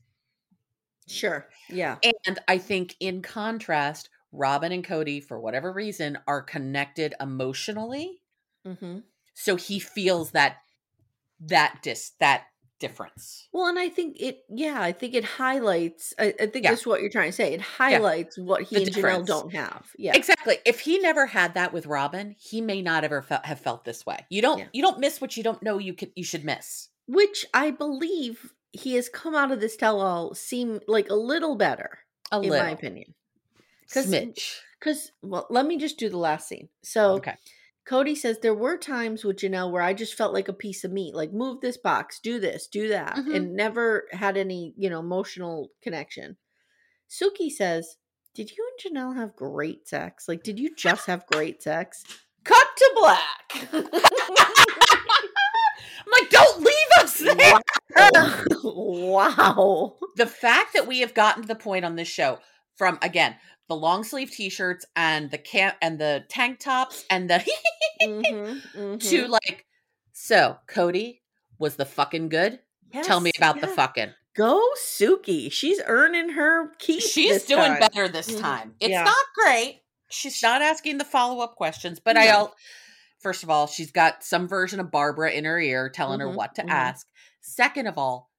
Sure. 1.07 1.49
Yeah. 1.69 1.97
And 2.25 2.39
I 2.47 2.57
think, 2.57 2.95
in 3.01 3.21
contrast, 3.21 4.09
Robyn 4.31 4.71
and 4.71 4.85
Kody, 4.85 5.21
for 5.21 5.39
whatever 5.41 5.73
reason, 5.73 6.17
are 6.25 6.41
connected 6.41 7.15
emotionally. 7.19 8.21
Mm-hmm. 8.65 8.99
So 9.33 9.57
he 9.57 9.79
feels 9.79 10.31
that 10.31 10.57
that 11.41 11.79
dis 11.81 12.11
that 12.21 12.45
difference. 12.87 13.47
Well, 13.51 13.67
and 13.67 13.79
I 13.79 13.89
think 13.89 14.17
it, 14.19 14.43
yeah, 14.49 14.81
I 14.81 14.91
think 14.91 15.13
it 15.15 15.23
highlights. 15.23 16.13
I, 16.19 16.33
I 16.39 16.45
think 16.47 16.63
Yeah. 16.65 16.71
that's 16.71 16.85
what 16.85 17.01
you're 17.01 17.09
trying 17.09 17.29
to 17.29 17.35
say. 17.35 17.53
It 17.53 17.61
highlights 17.61 18.37
what 18.37 18.63
he 18.63 18.75
The 18.75 18.83
and 18.83 18.95
Janelle 18.95 19.25
don't 19.25 19.53
have. 19.53 19.87
Yeah, 19.97 20.15
Exactly. 20.15 20.57
If 20.65 20.81
he 20.81 20.99
never 20.99 21.25
had 21.25 21.53
that 21.55 21.73
with 21.73 21.85
Robyn, 21.87 22.35
he 22.39 22.61
may 22.61 22.81
not 22.81 23.03
ever 23.03 23.21
fe- 23.21 23.39
have 23.43 23.59
felt 23.59 23.85
this 23.85 24.05
way. 24.05 24.25
You 24.29 24.41
don't 24.41 24.59
Yeah. 24.59 24.67
you 24.73 24.81
don't 24.81 24.99
miss 24.99 25.19
what 25.21 25.35
you 25.37 25.43
don't 25.43 25.63
know 25.63 25.77
you 25.79 25.93
could 25.93 26.11
you 26.15 26.23
should 26.23 26.43
miss. 26.45 26.89
which 27.07 27.45
I 27.53 27.71
believe 27.71 28.53
he 28.71 28.95
has 28.95 29.09
come 29.09 29.35
out 29.35 29.51
of 29.51 29.59
this 29.59 29.75
tell-all 29.75 30.33
seem 30.35 30.79
like 30.87 31.09
a 31.09 31.15
little 31.15 31.55
better, 31.55 31.99
A 32.31 32.37
in 32.37 32.49
little 32.49 32.65
my 32.65 32.71
opinion. 32.71 33.13
Because, 33.87 35.11
well, 35.21 35.45
let 35.49 35.65
me 35.65 35.77
just 35.77 35.97
do 35.97 36.09
the 36.09 36.17
last 36.17 36.47
scene. 36.47 36.69
So, 36.81 37.13
Okay. 37.15 37.35
Kody 37.89 38.15
says 38.15 38.39
there 38.39 38.53
were 38.55 38.77
times 38.77 39.25
with 39.25 39.37
Janelle 39.37 39.69
where 39.71 39.81
I 39.81 39.93
just 39.93 40.15
felt 40.15 40.33
like 40.33 40.47
a 40.47 40.53
piece 40.53 40.83
of 40.85 40.91
meat, 40.93 41.13
like 41.13 41.33
move 41.33 41.59
this 41.61 41.77
box, 41.77 42.19
do 42.19 42.39
this, 42.39 42.67
do 42.67 42.87
that, 42.89 43.15
Mhm. 43.15 43.35
and 43.35 43.55
never 43.55 44.07
had 44.13 44.37
any, 44.37 44.73
you 44.77 44.89
know, 44.89 44.99
emotional 44.99 45.71
connection. 45.81 46.37
Suki 47.09 47.49
says, 47.51 47.97
Did 48.33 48.49
you 48.51 48.67
and 48.83 48.95
Janelle 48.95 49.15
have 49.15 49.35
great 49.35 49.87
sex? 49.87 50.27
Like, 50.27 50.41
did 50.41 50.59
you 50.59 50.73
just 50.75 51.05
have 51.05 51.27
great 51.27 51.61
sex? 51.61 52.03
Cut 52.43 52.65
to 52.77 52.91
black. 52.95 53.67
I'm 53.71 53.83
like, 56.11 56.29
don't 56.31 56.61
leave 56.61 56.87
us 56.99 57.19
there. 57.19 57.59
wow. 58.63 59.93
the 60.15 60.25
fact 60.25 60.73
that 60.73 60.87
we 60.87 61.01
have 61.01 61.13
gotten 61.13 61.43
to 61.43 61.47
the 61.47 61.53
point 61.55 61.85
on 61.85 61.95
this 61.95 62.07
show 62.07 62.39
from 62.75 62.97
again 63.01 63.35
the 63.69 63.76
long 63.76 64.04
sleeve 64.04 64.30
t-shirts 64.32 64.86
and 64.95 65.32
the 65.32 65.38
camp 65.38 65.76
and 65.82 65.99
the 65.99 66.26
tank 66.30 66.60
tops 66.60 67.06
and 67.10 67.30
the 67.30 67.43
Mhm, 68.02 68.62
to 68.99 69.23
mhm. 69.26 69.30
like 69.30 69.65
so 70.12 70.58
Kody 70.67 71.21
was 71.60 71.76
the 71.76 71.86
fucking 71.86 72.30
good. 72.30 72.60
Tell 73.04 73.19
me 73.19 73.32
Yes, 73.34 73.38
about 73.39 73.62
the 73.62 73.67
fucking. 73.67 74.13
Go 74.36 74.62
Suki. 74.78 75.52
She's 75.52 75.82
earning 75.86 76.30
her 76.30 76.73
keep. 76.80 77.02
She's 77.02 77.43
doing 77.43 77.71
time. 77.71 77.80
better 77.80 78.08
this 78.08 78.30
Mhm. 78.32 78.39
time. 78.41 78.76
It's 78.80 78.89
Yeah. 78.91 79.04
not 79.04 79.26
great. 79.36 79.82
She's 80.10 80.41
not 80.43 80.62
asking 80.62 80.97
the 80.99 81.06
follow-up 81.06 81.56
questions, 81.56 81.99
but 81.99 82.17
i'll 82.17 82.54
first 83.19 83.41
of 83.43 83.49
all, 83.49 83.67
she's 83.67 83.91
got 83.91 84.23
some 84.23 84.47
version 84.47 84.80
of 84.82 84.91
Barbara 84.91 85.32
in 85.32 85.45
her 85.45 85.60
ear 85.60 85.89
telling 85.89 86.19
her 86.19 86.28
Mhm, 86.28 86.36
what 86.36 86.56
to 86.56 86.63
mhm. 86.63 86.69
ask. 86.69 87.08
Second 87.41 87.88
of 87.88 87.97
all, 87.97 88.30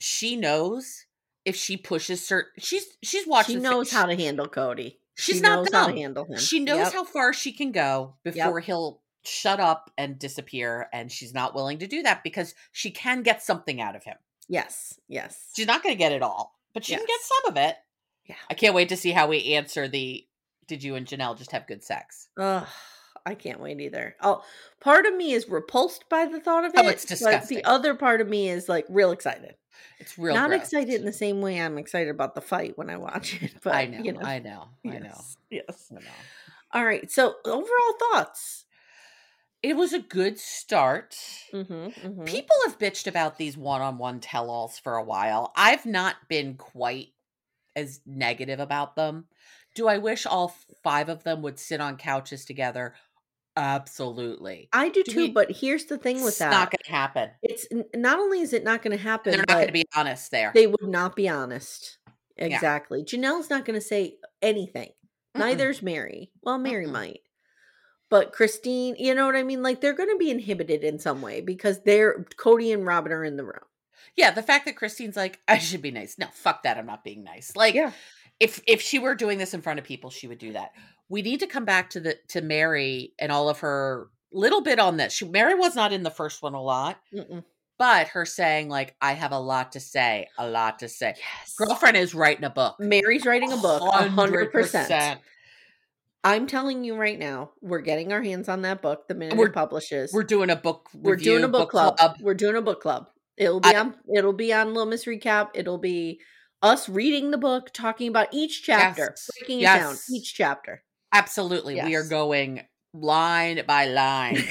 she 0.00 0.34
knows 0.36 1.06
if 1.44 1.56
she 1.56 1.76
pushes 1.76 2.26
certain 2.26 2.52
she's 2.58 2.86
she's 3.02 3.26
watching 3.26 3.56
She 3.56 3.62
knows 3.62 3.90
how 3.90 4.06
to 4.06 4.14
handle 4.16 4.46
Kody. 4.48 4.96
She's 5.16 5.36
she 5.36 5.40
not 5.42 5.56
knows 5.56 5.68
how 5.72 5.86
to 5.88 5.92
handle 5.94 6.24
him. 6.24 6.38
She 6.38 6.60
knows 6.60 6.78
Yep. 6.78 6.92
how 6.92 7.04
far 7.04 7.32
she 7.32 7.52
can 7.52 7.70
go 7.72 8.14
before 8.24 8.60
he'll 8.60 9.00
shut 9.24 9.60
up 9.60 9.90
and 9.96 10.18
disappear, 10.18 10.88
and 10.92 11.10
she's 11.10 11.32
not 11.32 11.54
willing 11.54 11.78
to 11.78 11.86
do 11.86 12.02
that 12.02 12.22
because 12.24 12.54
she 12.72 12.90
can 12.90 13.22
get 13.22 13.42
something 13.42 13.80
out 13.80 13.96
of 13.96 14.04
him. 14.04 14.16
Yes, 14.48 14.98
yes. 15.08 15.50
She's 15.56 15.66
not 15.66 15.82
going 15.82 15.94
to 15.94 15.98
get 15.98 16.12
it 16.12 16.22
all, 16.22 16.58
but 16.74 16.84
she 16.84 16.94
can 16.96 17.06
get 17.06 17.20
some 17.22 17.52
of 17.52 17.56
it. 17.56 17.76
Yeah. 18.26 18.34
I 18.50 18.54
can't 18.54 18.74
wait 18.74 18.88
to 18.90 18.96
see 18.96 19.12
how 19.12 19.28
we 19.28 19.54
answer 19.54 19.86
the 19.88 20.26
did 20.66 20.82
you 20.82 20.94
and 20.96 21.06
Janelle 21.06 21.36
just 21.38 21.52
have 21.52 21.66
good 21.66 21.84
sex? 21.84 22.28
Ugh, 22.38 22.66
I 23.26 23.34
can't 23.34 23.60
wait 23.60 23.80
either. 23.80 24.16
Oh, 24.20 24.42
part 24.80 25.06
of 25.06 25.14
me 25.14 25.32
is 25.32 25.48
repulsed 25.48 26.08
by 26.08 26.26
the 26.26 26.40
thought 26.40 26.64
of 26.64 26.74
it. 26.74 26.80
Oh, 26.84 26.88
it's 26.88 27.04
But 27.04 27.08
disgusting. 27.08 27.58
the 27.58 27.64
other 27.64 27.94
part 27.94 28.20
of 28.20 28.28
me 28.28 28.48
is 28.50 28.68
like 28.68 28.84
real 28.88 29.12
excited. 29.12 29.54
It's 29.98 30.18
real 30.18 30.34
Not 30.34 30.50
gross. 30.50 30.60
excited 30.62 30.94
in 30.94 31.04
the 31.06 31.12
same 31.12 31.40
way 31.40 31.60
I'm 31.60 31.78
excited 31.78 32.10
about 32.10 32.34
the 32.34 32.40
fight 32.40 32.76
when 32.76 32.90
I 32.90 32.96
watch 32.98 33.34
it. 33.42 33.54
But 33.62 33.74
I 33.74 33.86
know, 33.86 33.98
you 34.02 34.12
know, 34.12 34.20
I 34.20 34.38
know, 34.40 34.68
I 34.84 34.98
know, 34.98 35.00
yes, 35.04 35.36
yes. 35.50 35.88
I 35.90 35.94
know. 35.96 36.10
All 36.72 36.84
right. 36.84 37.10
So 37.10 37.34
overall 37.44 37.94
thoughts. 38.12 38.64
It 39.62 39.76
was 39.78 39.94
a 39.94 39.98
good 39.98 40.38
start. 40.38 41.16
Mm-hmm, 41.50 42.24
People 42.24 42.54
have 42.66 42.78
bitched 42.78 43.06
about 43.06 43.38
these 43.38 43.56
one-on-one 43.56 44.20
tell-alls 44.20 44.78
for 44.78 44.96
a 44.96 45.02
while. 45.02 45.54
I've 45.56 45.86
not 45.86 46.16
been 46.28 46.56
quite 46.56 47.08
as 47.74 48.02
negative 48.04 48.60
about 48.60 48.94
them. 48.94 49.24
Do 49.74 49.88
I 49.88 49.96
wish 49.96 50.26
all 50.26 50.54
five 50.82 51.08
of 51.08 51.24
them 51.24 51.40
would 51.40 51.58
sit 51.58 51.80
on 51.80 51.96
couches 51.96 52.44
together? 52.44 52.94
Absolutely. 53.56 54.68
I 54.72 54.88
do 54.88 55.02
Do 55.04 55.12
too. 55.12 55.18
we- 55.20 55.30
but 55.30 55.50
here's 55.50 55.84
the 55.86 55.98
thing 55.98 56.16
with 56.16 56.28
It's 56.28 56.38
that. 56.38 56.50
not 56.50 56.70
going 56.70 56.78
to 56.84 56.90
happen. 56.90 57.30
it's 57.42 57.66
not 57.94 58.18
only 58.18 58.40
is 58.40 58.52
it 58.52 58.64
not 58.64 58.82
going 58.82 58.96
to 58.96 59.02
happen, 59.02 59.32
They're 59.32 59.40
not 59.40 59.48
going 59.48 59.66
to 59.66 59.72
be 59.72 59.84
honest 59.94 60.30
there. 60.30 60.50
they 60.54 60.66
would 60.66 60.82
not 60.88 61.14
be 61.16 61.28
honest. 61.28 61.98
Yeah. 62.36 62.46
Exactly. 62.46 63.04
Janelle's 63.04 63.50
not 63.50 63.64
going 63.64 63.78
to 63.78 63.84
say 63.86 64.16
anything. 64.42 64.90
Mm-mm. 65.36 65.40
Neither's 65.40 65.82
Meri. 65.82 66.32
Well, 66.42 66.58
Meri 66.58 66.86
Mm-mm. 66.86 66.92
might. 66.92 67.20
But 68.10 68.32
Christine, 68.32 68.96
you 68.98 69.14
know 69.14 69.26
what 69.26 69.36
I 69.36 69.42
mean? 69.42 69.62
Like 69.62 69.80
they're 69.80 69.92
going 69.94 70.10
to 70.10 70.18
be 70.18 70.30
inhibited 70.30 70.82
in 70.84 70.98
some 70.98 71.22
way 71.22 71.40
because 71.40 71.82
they're 71.82 72.24
Kody 72.36 72.72
and 72.72 72.84
Robyn 72.86 73.12
are 73.12 73.24
in 73.24 73.36
the 73.36 73.44
room. 73.44 73.64
Yeah, 74.16 74.30
the 74.30 74.42
fact 74.42 74.66
that 74.66 74.76
Christine's 74.76 75.16
like, 75.16 75.40
I 75.48 75.58
should 75.58 75.82
be 75.82 75.90
nice. 75.90 76.16
No, 76.18 76.26
fuck 76.32 76.62
that. 76.64 76.76
I'm 76.76 76.86
not 76.86 77.02
being 77.02 77.24
nice. 77.24 77.56
Like, 77.56 77.74
Yeah. 77.74 77.92
if 78.38 78.60
if 78.66 78.80
she 78.82 78.98
were 78.98 79.14
doing 79.14 79.38
this 79.38 79.54
in 79.54 79.62
front 79.62 79.78
of 79.78 79.84
people, 79.84 80.10
she 80.10 80.26
would 80.28 80.38
do 80.38 80.52
that. 80.52 80.72
We 81.08 81.22
need 81.22 81.40
to 81.40 81.46
come 81.46 81.64
back 81.64 81.90
to 81.90 82.00
the 82.00 82.18
to 82.28 82.40
Meri 82.40 83.12
and 83.18 83.30
all 83.30 83.48
of 83.48 83.60
her 83.60 84.08
little 84.32 84.62
bit 84.62 84.78
on 84.78 84.96
this. 84.96 85.12
She, 85.12 85.26
Meri 85.26 85.54
was 85.54 85.74
not 85.76 85.92
in 85.92 86.02
the 86.02 86.10
first 86.10 86.42
one 86.42 86.54
a 86.54 86.62
lot, 86.62 86.98
Mm-mm. 87.12 87.44
but 87.78 88.08
her 88.08 88.24
saying 88.26 88.68
like, 88.68 88.96
I 89.00 89.12
have 89.12 89.32
a 89.32 89.38
lot 89.38 89.72
to 89.72 89.80
say, 89.80 90.28
a 90.38 90.48
lot 90.48 90.80
to 90.80 90.88
say. 90.88 91.14
Yes. 91.16 91.54
Girlfriend 91.56 91.96
is 91.96 92.14
writing 92.14 92.44
a 92.44 92.50
book. 92.50 92.76
Meri's 92.80 93.24
writing 93.26 93.52
a 93.52 93.56
book. 93.56 93.82
Hundred 93.92 94.50
percent. 94.50 95.20
I'm 96.26 96.46
telling 96.46 96.84
you 96.84 96.96
right 96.96 97.18
now, 97.18 97.50
we're 97.60 97.82
getting 97.82 98.10
our 98.12 98.22
hands 98.22 98.48
on 98.48 98.62
that 98.62 98.80
book 98.80 99.08
the 99.08 99.14
minute 99.14 99.36
We're- 99.36 99.50
it 99.50 99.54
publishes. 99.54 100.10
We're 100.12 100.22
doing 100.22 100.48
a 100.48 100.56
book. 100.56 100.88
We're 100.94 101.16
doing 101.16 101.44
a 101.44 101.48
book, 101.48 101.70
club. 101.70 101.98
We're 102.20 102.32
doing 102.34 102.56
a 102.56 102.62
book 102.62 102.80
club. 102.80 103.08
It'll 103.36 103.60
be 103.60 103.68
I- 103.74 103.78
on 103.80 103.94
it'll 104.16 104.32
be 104.32 104.52
on 104.52 104.68
Little 104.68 104.86
Miss 104.86 105.04
Recap. 105.04 105.50
It'll 105.54 105.76
be 105.78 106.20
us 106.62 106.88
reading 106.88 107.30
the 107.30 107.36
book, 107.36 107.72
talking 107.74 108.08
about 108.08 108.28
each 108.32 108.62
chapter, 108.62 109.08
Yes. 109.10 109.28
breaking 109.38 109.60
it 109.60 109.64
down, 109.64 109.96
each 110.10 110.32
chapter. 110.34 110.82
Absolutely, 111.14 111.80
we 111.82 111.94
are 111.94 112.02
going 112.08 112.60
line 112.92 113.62
by 113.66 113.86
line. 113.86 114.44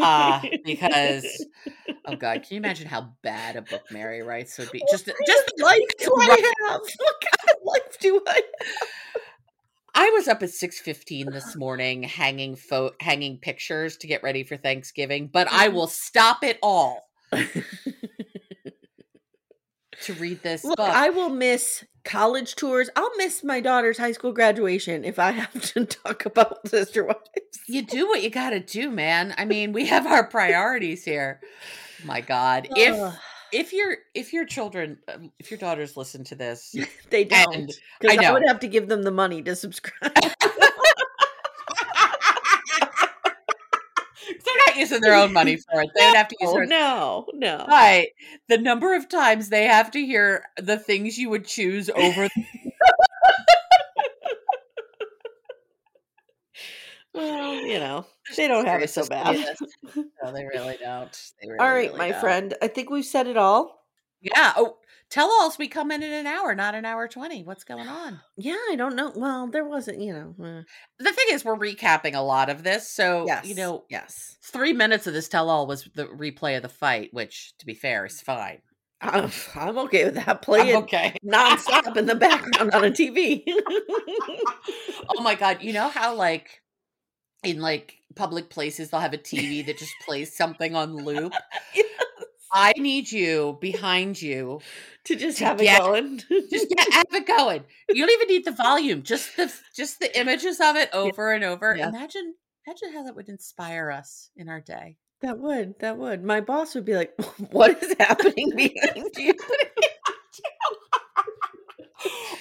uh 0.00 0.40
because 0.64 1.46
oh 2.06 2.14
god 2.16 2.42
can 2.42 2.54
you 2.54 2.58
imagine 2.58 2.86
how 2.86 3.12
bad 3.22 3.56
a 3.56 3.62
book 3.62 3.82
meri 3.90 4.22
writes 4.22 4.58
would 4.58 4.70
be 4.70 4.80
just 4.90 5.06
What 5.06 5.16
just 5.26 5.46
kind 5.46 5.60
of 5.60 5.66
life 5.66 5.78
do 5.98 6.14
I 6.16 6.52
have? 6.70 6.80
What 6.98 7.14
kind 7.20 7.48
of 7.50 7.56
life 7.64 7.98
do 8.00 8.20
I 8.26 8.34
have? 8.34 8.42
i 9.94 10.10
was 10.10 10.26
up 10.28 10.42
at 10.42 10.48
6.15 10.50 11.32
this 11.32 11.54
morning 11.56 12.02
hanging 12.04 12.56
fo- 12.56 12.94
hanging 13.00 13.38
pictures 13.38 13.96
to 13.98 14.06
get 14.06 14.22
ready 14.22 14.42
for 14.44 14.56
thanksgiving 14.56 15.28
but 15.32 15.48
i 15.50 15.68
Mhm. 15.68 15.72
will 15.74 15.86
stop 15.88 16.42
it 16.44 16.58
all 16.62 17.08
to 20.02 20.14
read 20.14 20.42
this 20.42 20.64
Look, 20.64 20.76
book 20.76 20.88
I 20.88 21.10
will 21.10 21.28
miss 21.30 21.84
college 22.04 22.54
tours. 22.56 22.90
I'll 22.96 23.16
miss 23.16 23.44
my 23.44 23.60
daughter's 23.60 23.98
high 23.98 24.12
school 24.12 24.32
graduation 24.32 25.04
if 25.04 25.18
I 25.18 25.30
have 25.32 25.60
to 25.72 25.84
talk 25.84 26.26
about 26.26 26.68
Sister 26.68 27.04
Wives. 27.04 27.20
you 27.66 27.82
do 27.82 28.08
what 28.08 28.22
you 28.22 28.30
gotta 28.30 28.58
do 28.58 28.90
man 28.90 29.34
i 29.38 29.44
mean 29.44 29.72
we 29.72 29.86
have 29.86 30.04
our 30.04 30.26
priorities 30.26 31.04
here 31.04 31.40
my 32.04 32.20
god 32.20 32.66
if 32.72 33.14
if 33.52 33.72
your 33.72 33.96
if 34.14 34.32
your 34.32 34.44
children 34.44 34.98
um, 35.14 35.30
if 35.38 35.50
your 35.50 35.58
daughters 35.58 35.96
listen 35.96 36.24
to 36.24 36.34
this 36.34 36.74
they 37.10 37.24
don't. 37.24 37.72
I 38.08 38.16
I, 38.16 38.32
would 38.32 38.42
have 38.46 38.60
to 38.60 38.68
give 38.68 38.88
them 38.88 39.02
the 39.02 39.10
money 39.10 39.42
to 39.42 39.54
subscribe. 39.54 40.12
they're 40.14 40.22
not 44.72 44.80
using 44.80 45.00
their 45.00 45.14
own 45.14 45.32
money 45.32 45.56
for 45.56 45.82
it. 45.82 45.90
They 45.96 46.06
would 46.06 46.16
have 46.16 46.28
to 46.28 46.36
use 46.40 46.50
oh, 46.50 46.54
theirs. 46.54 46.68
no, 46.68 47.26
no. 47.34 47.64
But 47.68 48.08
the 48.48 48.58
number 48.58 48.94
of 48.94 49.08
times 49.08 49.48
they 49.48 49.64
have 49.64 49.90
to 49.92 50.04
hear 50.04 50.44
the 50.58 50.78
things 50.78 51.18
you 51.18 51.30
would 51.30 51.46
choose 51.46 51.90
over 51.90 52.28
Well, 57.14 57.56
you 57.56 57.78
know, 57.78 58.06
they 58.38 58.48
don't 58.48 58.64
have 58.64 58.80
it 58.80 58.88
so 58.88 59.06
bad. 59.06 59.36
no, 59.94 60.32
they 60.32 60.46
really 60.46 60.78
don't. 60.80 61.32
They 61.42 61.48
really, 61.48 61.58
All 61.60 61.68
right, 61.68 61.88
really 61.88 61.98
my 61.98 62.10
don't. 62.12 62.20
friend. 62.20 62.54
I 62.62 62.68
think 62.68 62.88
we've 62.88 63.04
said 63.04 63.26
it 63.26 63.36
all. 63.36 63.84
Yeah. 64.22 64.54
Oh, 64.56 64.78
tell 65.12 65.30
us 65.42 65.58
we 65.58 65.68
come 65.68 65.90
in 65.92 66.02
in 66.02 66.12
an 66.12 66.26
hour, 66.26 66.54
not 66.54 66.74
an 66.74 66.84
hour 66.84 67.06
twenty. 67.06 67.44
What's 67.44 67.64
going 67.64 67.86
on? 67.86 68.18
Yeah, 68.36 68.56
I 68.70 68.76
don't 68.76 68.96
know. 68.96 69.12
Well, 69.14 69.46
there 69.48 69.64
wasn't, 69.64 70.00
you 70.00 70.12
know. 70.12 70.34
uh, 70.44 70.62
The 70.98 71.12
thing 71.12 71.26
is, 71.30 71.44
we're 71.44 71.56
recapping 71.56 72.14
a 72.16 72.20
lot 72.20 72.48
of 72.48 72.64
this, 72.64 72.88
so 72.88 73.26
yes. 73.26 73.46
you 73.46 73.54
know, 73.54 73.84
yes. 73.90 74.36
three 74.42 74.72
minutes 74.72 75.06
of 75.06 75.12
this 75.12 75.28
tell 75.28 75.50
all 75.50 75.66
was 75.66 75.88
the 75.94 76.06
replay 76.06 76.56
of 76.56 76.62
the 76.62 76.68
fight, 76.68 77.10
which, 77.12 77.52
to 77.58 77.66
be 77.66 77.74
fair, 77.74 78.06
is 78.06 78.20
fine. 78.20 78.62
I'm, 79.02 79.30
I'm 79.54 79.78
okay 79.78 80.06
with 80.06 80.14
that. 80.14 80.42
playing 80.42 80.76
I'm 80.76 80.82
okay. 80.84 81.14
nonstop 81.24 81.96
in 81.96 82.06
the 82.06 82.14
background 82.26 82.72
on 82.72 82.84
a 82.84 82.90
TV. 82.90 83.42
oh 85.16 85.22
my 85.22 85.34
god 85.34 85.58
you 85.60 85.72
know 85.72 85.88
how 85.88 86.14
like 86.14 86.62
in 87.44 87.60
like 87.60 87.96
public 88.14 88.48
places 88.48 88.90
they'll 88.90 89.00
have 89.00 89.12
a 89.12 89.18
tv 89.18 89.64
that 89.66 89.76
just 89.78 89.92
plays 90.06 90.36
something 90.36 90.74
on 90.76 90.94
loop. 90.96 91.32
i 92.52 92.72
need 92.76 93.10
you 93.10 93.56
behind 93.60 94.20
you 94.20 94.60
to 95.04 95.16
just 95.16 95.38
To 95.38 95.44
have 95.46 95.60
it 95.60 95.78
going. 95.78 96.20
just 96.50 96.68
get, 96.68 96.92
have 96.92 97.06
it 97.12 97.26
going 97.26 97.64
you 97.88 98.06
don't 98.06 98.10
even 98.14 98.28
need 98.28 98.44
the 98.44 98.52
volume 98.52 99.02
just 99.02 99.36
the 99.36 99.52
just 99.74 100.00
the 100.00 100.18
images 100.18 100.60
of 100.60 100.76
it 100.76 100.90
over 100.92 101.32
and 101.32 101.44
over 101.44 101.74
Yeah. 101.76 101.88
imagine 101.88 102.34
imagine 102.66 102.92
how 102.92 103.02
that 103.04 103.16
would 103.16 103.28
inspire 103.28 103.90
us 103.90 104.30
in 104.36 104.48
our 104.48 104.60
day 104.60 104.96
that 105.22 105.38
would, 105.38 105.78
that 105.78 105.98
would. 105.98 106.24
My 106.24 106.40
boss 106.40 106.74
would 106.74 106.84
be 106.84 106.94
like, 106.96 107.12
"What 107.52 107.80
is 107.80 107.94
happening 108.00 108.50
behind 108.56 109.06
you?" 109.16 109.34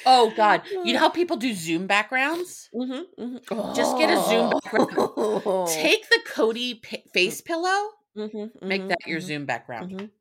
oh 0.08 0.34
god 0.36 0.64
you 0.84 0.94
know 0.94 1.00
how 1.00 1.10
people 1.10 1.38
do 1.38 1.54
zoom 1.54 1.86
backgrounds 1.88 2.70
Mm-hmm, 2.74 3.22
mm-hmm. 3.22 3.76
Just 3.76 3.98
get 3.98 4.10
a 4.10 4.20
Zoom 4.24 4.50
background. 4.50 4.90
Oh. 4.98 5.68
take 5.70 6.08
the 6.10 6.20
kody 6.34 6.82
pa- 6.82 7.08
face 7.14 7.42
pillow 7.42 7.90
Mhm, 8.16 8.52
make 8.68 8.82
mhm, 8.82 8.90
that 8.90 9.08
your 9.08 9.20
mhm, 9.20 9.26
zoom 9.26 9.46
background 9.46 9.94
mhm. 9.94 10.12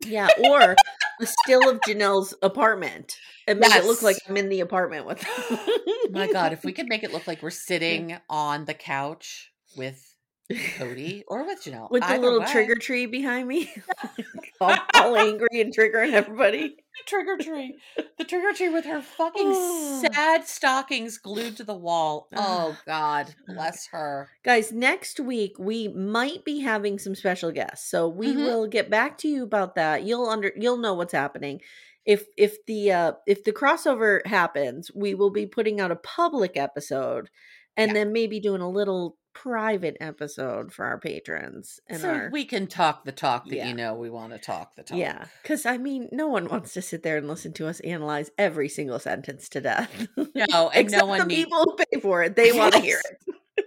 Yeah, 0.00 0.28
or 0.38 0.76
a 1.20 1.26
still 1.26 1.68
of 1.68 1.80
Janelle's 1.80 2.34
apartment 2.42 3.16
and 3.46 3.60
make 3.60 3.74
it 3.74 3.84
look 3.84 4.02
like 4.02 4.18
I'm 4.28 4.36
in 4.36 4.48
the 4.48 4.60
apartment 4.60 5.06
with. 5.06 5.24
Oh 5.28 6.10
my 6.10 6.26
god, 6.28 6.52
if 6.52 6.64
we 6.64 6.72
could 6.72 6.88
make 6.88 7.04
it 7.04 7.12
look 7.12 7.26
like 7.26 7.42
we're 7.42 7.50
sitting 7.50 8.18
on 8.28 8.64
the 8.66 8.74
couch 8.74 9.52
with 9.76 10.11
Kody 10.54 11.22
or 11.26 11.44
with 11.46 11.62
Janelle. 11.64 11.90
with 11.90 12.02
the 12.02 12.08
Either 12.08 12.22
little 12.22 12.40
way. 12.40 12.46
trigger 12.52 12.76
tree 12.76 13.06
behind 13.06 13.48
me, 13.48 13.72
all, 14.60 14.76
all 14.94 15.16
angry 15.16 15.60
and 15.60 15.74
triggering 15.74 16.12
everybody. 16.12 16.76
trigger 17.06 17.36
tree. 17.38 17.76
The 18.18 18.24
trigger 18.24 18.52
tree 18.52 18.68
with 18.68 18.84
her 18.84 19.02
fucking 19.02 19.52
sad 20.12 20.46
stockings 20.46 21.18
glued 21.18 21.56
to 21.56 21.64
the 21.64 21.74
wall. 21.74 22.28
Oh 22.34 22.76
God, 22.86 23.34
bless 23.48 23.86
her. 23.88 24.28
Guys, 24.44 24.72
next 24.72 25.18
week 25.20 25.56
we 25.58 25.88
might 25.88 26.44
be 26.44 26.60
having 26.60 26.98
some 26.98 27.14
special 27.14 27.50
guests. 27.50 27.90
So 27.90 28.08
we 28.08 28.28
Mhm. 28.34 28.44
will 28.44 28.66
get 28.66 28.88
back 28.90 29.18
to 29.18 29.28
you 29.28 29.42
about 29.42 29.74
that. 29.74 30.04
You'll 30.04 30.28
under 30.28 30.52
you'll 30.56 30.76
know 30.78 30.94
what's 30.94 31.12
happening. 31.12 31.60
If 32.04 32.24
if 32.36 32.64
the 32.66 32.92
uh 32.92 33.12
if 33.26 33.44
the 33.44 33.52
crossover 33.52 34.24
happens, 34.26 34.90
we 34.94 35.14
will 35.14 35.30
be 35.30 35.46
putting 35.46 35.80
out 35.80 35.90
a 35.92 35.96
public 35.96 36.56
episode 36.56 37.30
and 37.76 37.88
Yeah. 37.90 37.94
then 37.94 38.12
maybe 38.12 38.38
doing 38.40 38.60
a 38.60 38.68
little 38.70 39.16
private 39.34 39.96
episode 40.00 40.72
for 40.72 40.84
our 40.84 40.98
patrons 40.98 41.80
and 41.88 42.00
so 42.00 42.08
our 42.10 42.30
we 42.32 42.44
can 42.44 42.66
talk 42.66 43.04
the 43.04 43.12
talk 43.12 43.46
that 43.46 43.56
Yeah. 43.56 43.68
you 43.68 43.74
know 43.74 43.94
we 43.94 44.10
want 44.10 44.32
to 44.32 44.38
talk 44.38 44.74
the 44.76 44.82
talk. 44.82 44.98
Yeah, 44.98 45.26
because 45.42 45.64
I 45.66 45.78
mean, 45.78 46.08
no 46.12 46.28
one 46.28 46.48
wants 46.48 46.74
to 46.74 46.82
sit 46.82 47.02
there 47.02 47.16
and 47.16 47.26
listen 47.28 47.52
to 47.54 47.66
us 47.66 47.80
analyze 47.80 48.30
every 48.38 48.68
single 48.68 48.98
sentence 48.98 49.48
to 49.50 49.60
death. 49.60 50.06
No, 50.16 50.24
and 50.34 50.48
no 50.50 50.70
Except 50.72 51.06
one 51.06 51.28
the 51.28 51.34
people 51.34 51.58
who 51.64 51.76
pay 51.76 52.00
for 52.00 52.22
it. 52.22 52.36
They 52.36 52.52
want 52.52 52.74
to 52.74 52.80
hear 52.80 53.00
it. 53.56 53.66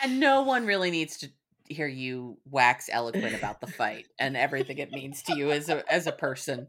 And 0.00 0.20
no 0.20 0.42
one 0.42 0.66
really 0.66 0.90
needs 0.90 1.18
to 1.18 1.28
hear 1.68 1.86
you 1.88 2.38
wax 2.48 2.88
eloquent 2.90 3.34
about 3.34 3.60
the 3.60 3.66
fight 3.66 4.06
and 4.18 4.36
everything 4.36 4.78
it 4.78 4.90
means 4.90 5.22
to 5.24 5.36
you 5.36 5.50
as 5.50 5.68
a 5.68 5.84
as 5.92 6.06
a 6.06 6.12
person. 6.12 6.68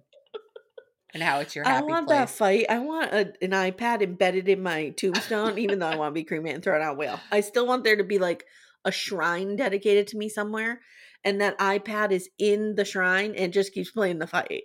And 1.14 1.24
how 1.24 1.40
it's 1.40 1.56
your 1.56 1.68
I 1.68 1.82
want 1.82 2.08
place. 2.08 2.20
that 2.20 2.30
fight. 2.30 2.66
I 2.70 2.78
want 2.80 3.12
a, 3.12 3.34
an 3.42 3.52
iPad 3.52 4.02
embedded 4.04 4.48
in 4.48 4.62
my 4.62 4.90
tombstone, 4.90 5.58
even 5.58 5.80
though 5.80 5.88
I 5.88 5.96
want 5.96 6.12
to 6.12 6.20
be 6.20 6.24
cremated 6.24 6.56
and 6.56 6.64
thrown 6.64 6.82
out 6.84 6.98
whale. 6.98 7.20
I 7.32 7.42
still 7.42 7.66
want 7.66 7.84
there 7.84 7.96
to 7.96 8.04
be 8.04 8.20
like 8.20 8.46
a 8.86 8.92
shrine 8.92 9.56
dedicated 9.56 10.08
to 10.08 10.18
me 10.18 10.30
somewhere, 10.30 10.82
and 11.24 11.42
that 11.42 11.58
iPad 11.58 12.12
is 12.12 12.30
in 12.38 12.76
the 12.76 12.86
shrine 12.86 13.34
and 13.36 13.52
just 13.52 13.74
keeps 13.74 13.90
playing 13.92 14.20
the 14.20 14.28
fight. 14.28 14.64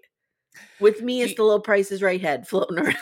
With 0.81 1.03
me 1.03 1.21
you- 1.21 1.35
the 1.35 1.43
little 1.43 1.61
Price 1.61 1.91
is 1.91 2.03
Right 2.03 2.21
head 2.21 2.47
floating 2.47 2.79
around. 2.85 2.97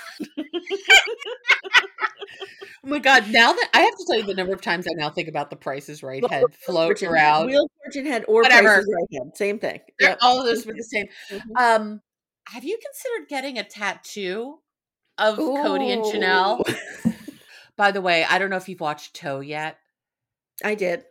Oh 2.84 2.88
my 2.88 2.98
god, 2.98 3.30
now 3.30 3.52
that 3.52 3.70
I 3.74 3.80
have 3.82 3.96
to 3.96 4.04
tell 4.08 4.16
you 4.18 4.26
the 4.26 4.34
number 4.34 4.52
of 4.52 4.60
times 4.60 4.86
I 4.88 4.92
now 4.94 5.08
think 5.08 5.28
about 5.28 5.50
the 5.50 5.56
prices 5.56 6.02
right 6.02 6.24
head 6.28 6.42
of 6.42 6.54
float 6.66 7.00
around. 7.04 7.46
Wheel 7.46 7.68
Fortune 7.84 8.06
head 8.06 8.24
or 8.26 8.42
Whatever. 8.42 8.68
Price 8.74 8.78
is 8.80 8.90
Right 8.92 9.20
head. 9.22 9.36
Same 9.36 9.58
thing. 9.60 9.80
Yep. 10.00 10.18
All 10.20 10.40
of 10.40 10.46
those 10.46 10.66
were 10.66 10.72
the 10.72 10.82
same. 10.82 11.06
Mhm. 11.30 11.40
Um, 11.56 12.00
have 12.46 12.64
you 12.64 12.78
considered 12.84 13.28
getting 13.28 13.58
a 13.58 13.64
tattoo 13.64 14.58
of 15.18 15.38
Kody 15.38 15.92
and 15.92 16.04
Chanel? 16.04 16.64
By 17.76 17.92
the 17.92 18.00
way, 18.00 18.24
I 18.24 18.38
don't 18.38 18.50
know 18.50 18.56
if 18.56 18.68
you've 18.68 18.80
watched 18.80 19.16
Toe 19.16 19.40
yet. 19.40 19.78
I 20.64 20.74
did. 20.74 21.04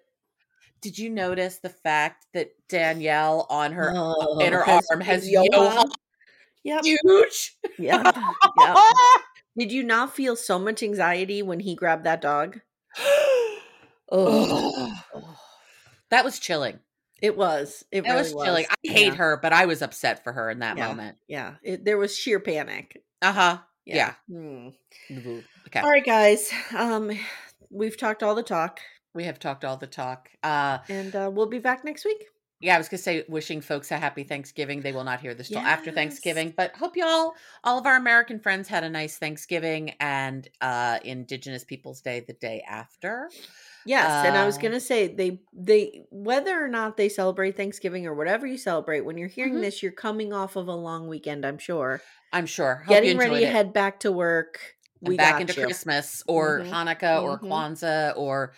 Did 0.82 0.98
you 0.98 1.10
notice 1.10 1.58
the 1.58 1.70
fact 1.70 2.26
that 2.34 2.52
Danielle 2.70 3.46
on 3.50 3.74
her 3.74 3.94
Oh, 3.96 4.38
inner 4.42 4.64
has 4.64 4.88
arm 4.92 5.02
has 5.02 5.30
Yoha. 5.30 5.54
Yoha 5.54 5.92
Yep. 6.64 6.84
huge? 6.84 7.58
Yeah. 7.80 8.12
yep. 8.58 8.78
Did 9.58 9.72
you 9.72 9.84
not 9.84 10.14
feel 10.14 10.36
so 10.36 10.60
much 10.60 10.84
anxiety 10.84 11.42
when 11.42 11.60
he 11.60 11.76
grabbed 11.76 12.06
that 12.06 12.22
dog? 12.22 12.60
Oh, 14.14 14.92
that 16.10 16.26
was 16.26 16.38
chilling. 16.38 16.80
It 17.22 17.38
was. 17.38 17.86
It 17.92 18.04
That 18.04 18.10
really 18.16 18.34
was 18.34 18.44
chilling. 18.46 18.66
I 18.70 18.76
Yeah. 18.84 18.92
hate 18.94 19.14
her, 19.16 19.38
but 19.42 19.54
I 19.54 19.66
was 19.66 19.82
upset 19.82 20.24
for 20.24 20.34
her 20.34 20.50
in 20.50 20.60
that 20.60 20.78
Yeah. 20.78 20.88
moment. 20.88 21.18
Yeah, 21.28 21.56
it, 21.64 21.86
there 21.86 21.98
was 21.98 22.18
sheer 22.18 22.40
panic. 22.40 23.02
Uh 23.22 23.32
huh. 23.32 23.58
Yeah. 23.86 24.14
Hmm. 24.28 24.70
Okay. 25.68 25.80
All 25.80 25.90
right, 25.90 26.06
guys. 26.06 26.52
Um, 26.76 27.12
we've 27.70 27.98
talked 27.98 28.24
all 28.24 28.36
the 28.36 28.44
talk, 28.44 28.80
We 29.14 29.24
have 29.26 29.40
talked 29.40 29.66
all 29.66 29.78
the 29.78 29.88
talk. 29.88 30.30
Uh, 30.44 30.80
and 30.90 31.16
uh, 31.16 31.30
we'll 31.34 31.48
be 31.48 31.60
back 31.60 31.84
next 31.84 32.06
week. 32.06 32.26
yeah, 32.62 32.76
I 32.76 32.78
was 32.78 32.88
gonna 32.90 33.00
say 33.00 33.26
wishing 33.28 33.60
folks 33.62 33.92
a 33.92 33.98
happy 33.98 34.24
Thanksgiving. 34.24 34.82
They 34.82 34.92
will 34.92 35.04
not 35.04 35.20
hear 35.20 35.34
this 35.34 35.50
till 35.50 35.60
after 35.60 35.92
Thanksgiving, 35.92 36.54
but 36.56 36.76
hope 36.76 36.96
y'all, 36.96 37.34
all 37.64 37.80
of 37.80 37.86
our 37.88 37.96
American 37.96 38.40
friends, 38.40 38.68
had 38.68 38.84
a 38.84 38.90
nice 38.90 39.18
Thanksgiving 39.18 39.92
and 40.00 40.48
uh 40.62 41.00
Indigenous 41.04 41.64
Peoples 41.64 42.02
Day 42.02 42.20
the 42.22 42.34
day 42.34 42.64
after. 42.68 43.30
Yes, 43.86 44.26
and 44.26 44.38
I 44.38 44.46
was 44.46 44.58
Uh, 44.58 44.62
gonna 44.62 44.80
say 44.80 45.08
they 45.08 45.42
they 45.54 46.06
whether 46.12 46.64
or 46.64 46.68
not 46.68 46.98
they 46.98 47.10
celebrate 47.10 47.58
Thanksgiving 47.58 48.06
or 48.06 48.14
whatever 48.14 48.46
you 48.46 48.58
celebrate. 48.58 49.02
When 49.02 49.18
you're 49.18 49.28
hearing 49.28 49.56
Mhm. 49.56 49.62
this, 49.62 49.82
you're 49.82 49.92
coming 49.92 50.34
off 50.34 50.56
of 50.56 50.68
a 50.68 50.76
long 50.76 51.08
weekend. 51.08 51.46
I'm 51.46 51.58
sure. 51.58 52.02
I'm 52.34 52.46
sure. 52.46 52.76
Hope 52.86 52.90
Getting 52.90 53.18
ready 53.18 53.40
to 53.42 53.48
head 53.48 53.74
back 53.74 54.00
to 54.02 54.12
work. 54.12 54.76
We 55.02 55.18
back 55.18 55.42
into 55.42 55.60
you. 55.60 55.66
Christmas 55.66 56.24
or 56.28 56.60
Mhm. 56.60 56.70
Hanukkah 56.70 57.24
or 57.24 57.40
Mhm. 57.40 57.50
Kwanzaa 57.50 58.14
or 58.16 58.54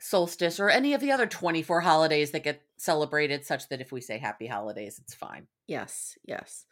solstice 0.00 0.58
or 0.58 0.70
any 0.70 0.94
of 0.94 1.00
the 1.00 1.12
other 1.12 1.26
24 1.26 1.80
holidays 1.82 2.30
that 2.32 2.42
get 2.42 2.62
celebrated, 2.76 3.44
such 3.44 3.68
that 3.68 3.80
if 3.80 3.92
we 3.92 4.00
say 4.00 4.18
happy 4.18 4.46
holidays, 4.46 4.98
it's 4.98 5.14
fine. 5.14 5.46
Yes, 5.66 6.16
yes. 6.24 6.64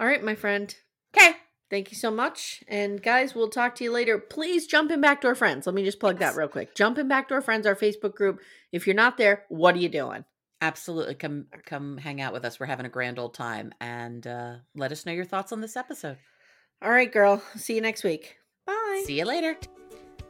All 0.00 0.06
right, 0.06 0.22
my 0.24 0.34
friend. 0.34 0.74
Okay. 1.16 1.36
Thank 1.70 1.90
you 1.90 1.96
so 1.96 2.10
much. 2.10 2.64
And 2.66 3.02
guys, 3.02 3.34
we'll 3.34 3.50
talk 3.50 3.74
to 3.76 3.84
you 3.84 3.92
later. 3.92 4.18
Please 4.18 4.66
jump 4.66 4.90
in 4.90 5.00
Backdoor 5.00 5.34
Friends. 5.34 5.66
Let 5.66 5.74
me 5.74 5.84
just 5.84 6.00
plug 6.00 6.18
that 6.18 6.34
real 6.34 6.48
quick. 6.48 6.74
Jump 6.74 6.96
in 6.96 7.08
Backdoor 7.08 7.42
Friends, 7.42 7.66
our 7.66 7.76
Facebook 7.76 8.14
group. 8.14 8.40
If 8.72 8.86
you're 8.86 8.96
not 8.96 9.18
there, 9.18 9.44
what 9.48 9.74
are 9.74 9.78
you 9.78 9.90
doing? 9.90 10.24
Absolutely. 10.60 11.14
Come 11.14 11.46
come 11.66 11.98
hang 11.98 12.20
out 12.20 12.32
with 12.32 12.44
us. 12.44 12.58
We're 12.58 12.66
having 12.66 12.86
a 12.86 12.90
grand 12.90 13.18
old 13.18 13.34
time. 13.34 13.72
And 13.80 14.26
uh, 14.26 14.56
let 14.74 14.92
us 14.92 15.04
know 15.04 15.12
your 15.12 15.24
thoughts 15.24 15.52
on 15.52 15.60
this 15.60 15.76
episode. 15.76 16.16
All 16.82 16.90
right, 16.90 17.12
girl. 17.12 17.42
See 17.56 17.74
you 17.74 17.80
next 17.80 18.02
week. 18.02 18.38
Bye. 18.66 19.02
See 19.04 19.18
you 19.18 19.24
later. 19.24 19.56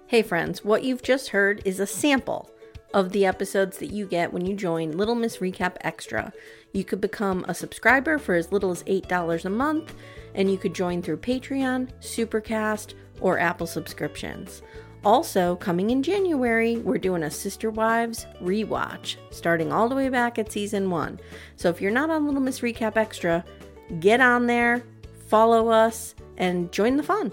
Hey, 0.07 0.23
friends, 0.23 0.65
what 0.65 0.85
you've 0.85 1.03
just 1.03 1.29
heard 1.29 1.63
is 1.65 1.81
a 1.81 1.87
sample 1.87 2.51
of 2.95 3.13
the 3.13 3.27
episodes 3.27 3.79
that 3.79 3.93
you 3.93 4.07
get 4.07 4.33
when 4.33 4.47
you 4.47 4.55
join 4.55 4.93
Little 4.93 5.15
Miss 5.15 5.39
Recap 5.39 5.77
Extra. 5.83 6.33
You 6.73 6.85
could 6.85 7.01
become 7.01 7.45
a 7.49 7.55
subscriber 7.55 8.19
for 8.19 8.35
as 8.35 8.51
little 8.51 8.71
as 8.71 8.83
$8 8.85 9.45
a 9.45 9.51
month, 9.51 9.95
and 10.39 10.51
you 10.51 10.57
could 10.57 10.73
join 10.73 11.03
through 11.03 11.19
Patreon, 11.19 11.91
Supercast, 12.01 12.95
or 13.21 13.39
Apple 13.39 13.67
subscriptions. 13.67 14.63
Also, 15.05 15.57
coming 15.57 15.91
in 15.91 16.03
January, 16.03 16.77
we're 16.79 16.99
doing 16.99 17.25
a 17.25 17.31
Sister 17.31 17.71
Wives 17.71 18.27
rewatch, 18.41 19.17
starting 19.31 19.73
all 19.73 19.89
the 19.89 19.95
way 19.95 20.09
back 20.09 20.39
at 20.39 20.51
season 20.51 20.91
one. 20.91 21.21
So 21.57 21.69
if 21.69 21.81
you're 21.81 21.91
not 21.91 22.11
on 22.11 22.25
Little 22.25 22.41
Miss 22.41 22.61
Recap 22.61 22.97
Extra, 22.97 23.45
get 24.01 24.21
on 24.21 24.47
there, 24.47 24.83
follow 25.27 25.69
us, 25.69 26.15
and 26.37 26.73
join 26.73 26.97
the 26.97 27.03
fun. 27.03 27.33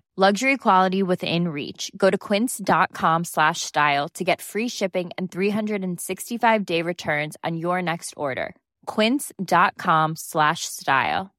Luxury 0.17 0.57
quality 0.57 1.01
within 1.03 1.47
reach. 1.47 1.89
Go 1.95 2.09
to 2.09 2.17
quince.com 2.17 3.23
slash 3.23 3.61
style 3.61 4.09
to 4.09 4.25
get 4.25 4.41
free 4.41 4.67
shipping 4.67 5.09
and 5.17 5.31
365 5.31 6.65
day 6.65 6.81
returns 6.81 7.37
on 7.45 7.55
your 7.55 7.81
next 7.81 8.13
order. 8.17 8.53
Quince.com 8.87 10.17
slash 10.17 10.65
style. 10.65 11.33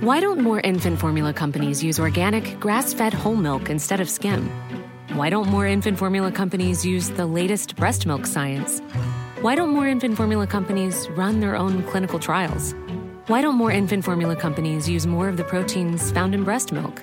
Why 0.00 0.20
don't 0.20 0.40
more 0.40 0.60
infant 0.60 1.00
formula 1.00 1.32
companies 1.32 1.82
use 1.82 1.98
organic, 1.98 2.60
grass 2.60 2.92
fed 2.92 3.14
whole 3.14 3.34
milk 3.34 3.70
instead 3.70 4.02
of 4.02 4.10
skim? 4.10 4.50
Why 5.14 5.30
don't 5.30 5.48
more 5.48 5.64
infant 5.66 5.96
formula 5.96 6.30
companies 6.30 6.84
use 6.84 7.08
the 7.08 7.24
latest 7.24 7.76
breast 7.76 8.04
milk 8.04 8.26
science? 8.26 8.80
Why 9.40 9.54
don't 9.54 9.70
more 9.70 9.88
infant 9.88 10.18
formula 10.18 10.46
companies 10.46 11.08
run 11.16 11.40
their 11.40 11.56
own 11.56 11.82
clinical 11.84 12.18
trials? 12.18 12.74
Why 13.28 13.40
don't 13.40 13.54
more 13.54 13.70
infant 13.70 14.04
formula 14.04 14.36
companies 14.36 14.86
use 14.86 15.06
more 15.06 15.30
of 15.30 15.38
the 15.38 15.44
proteins 15.44 16.12
found 16.12 16.34
in 16.34 16.44
breast 16.44 16.72
milk? 16.72 17.02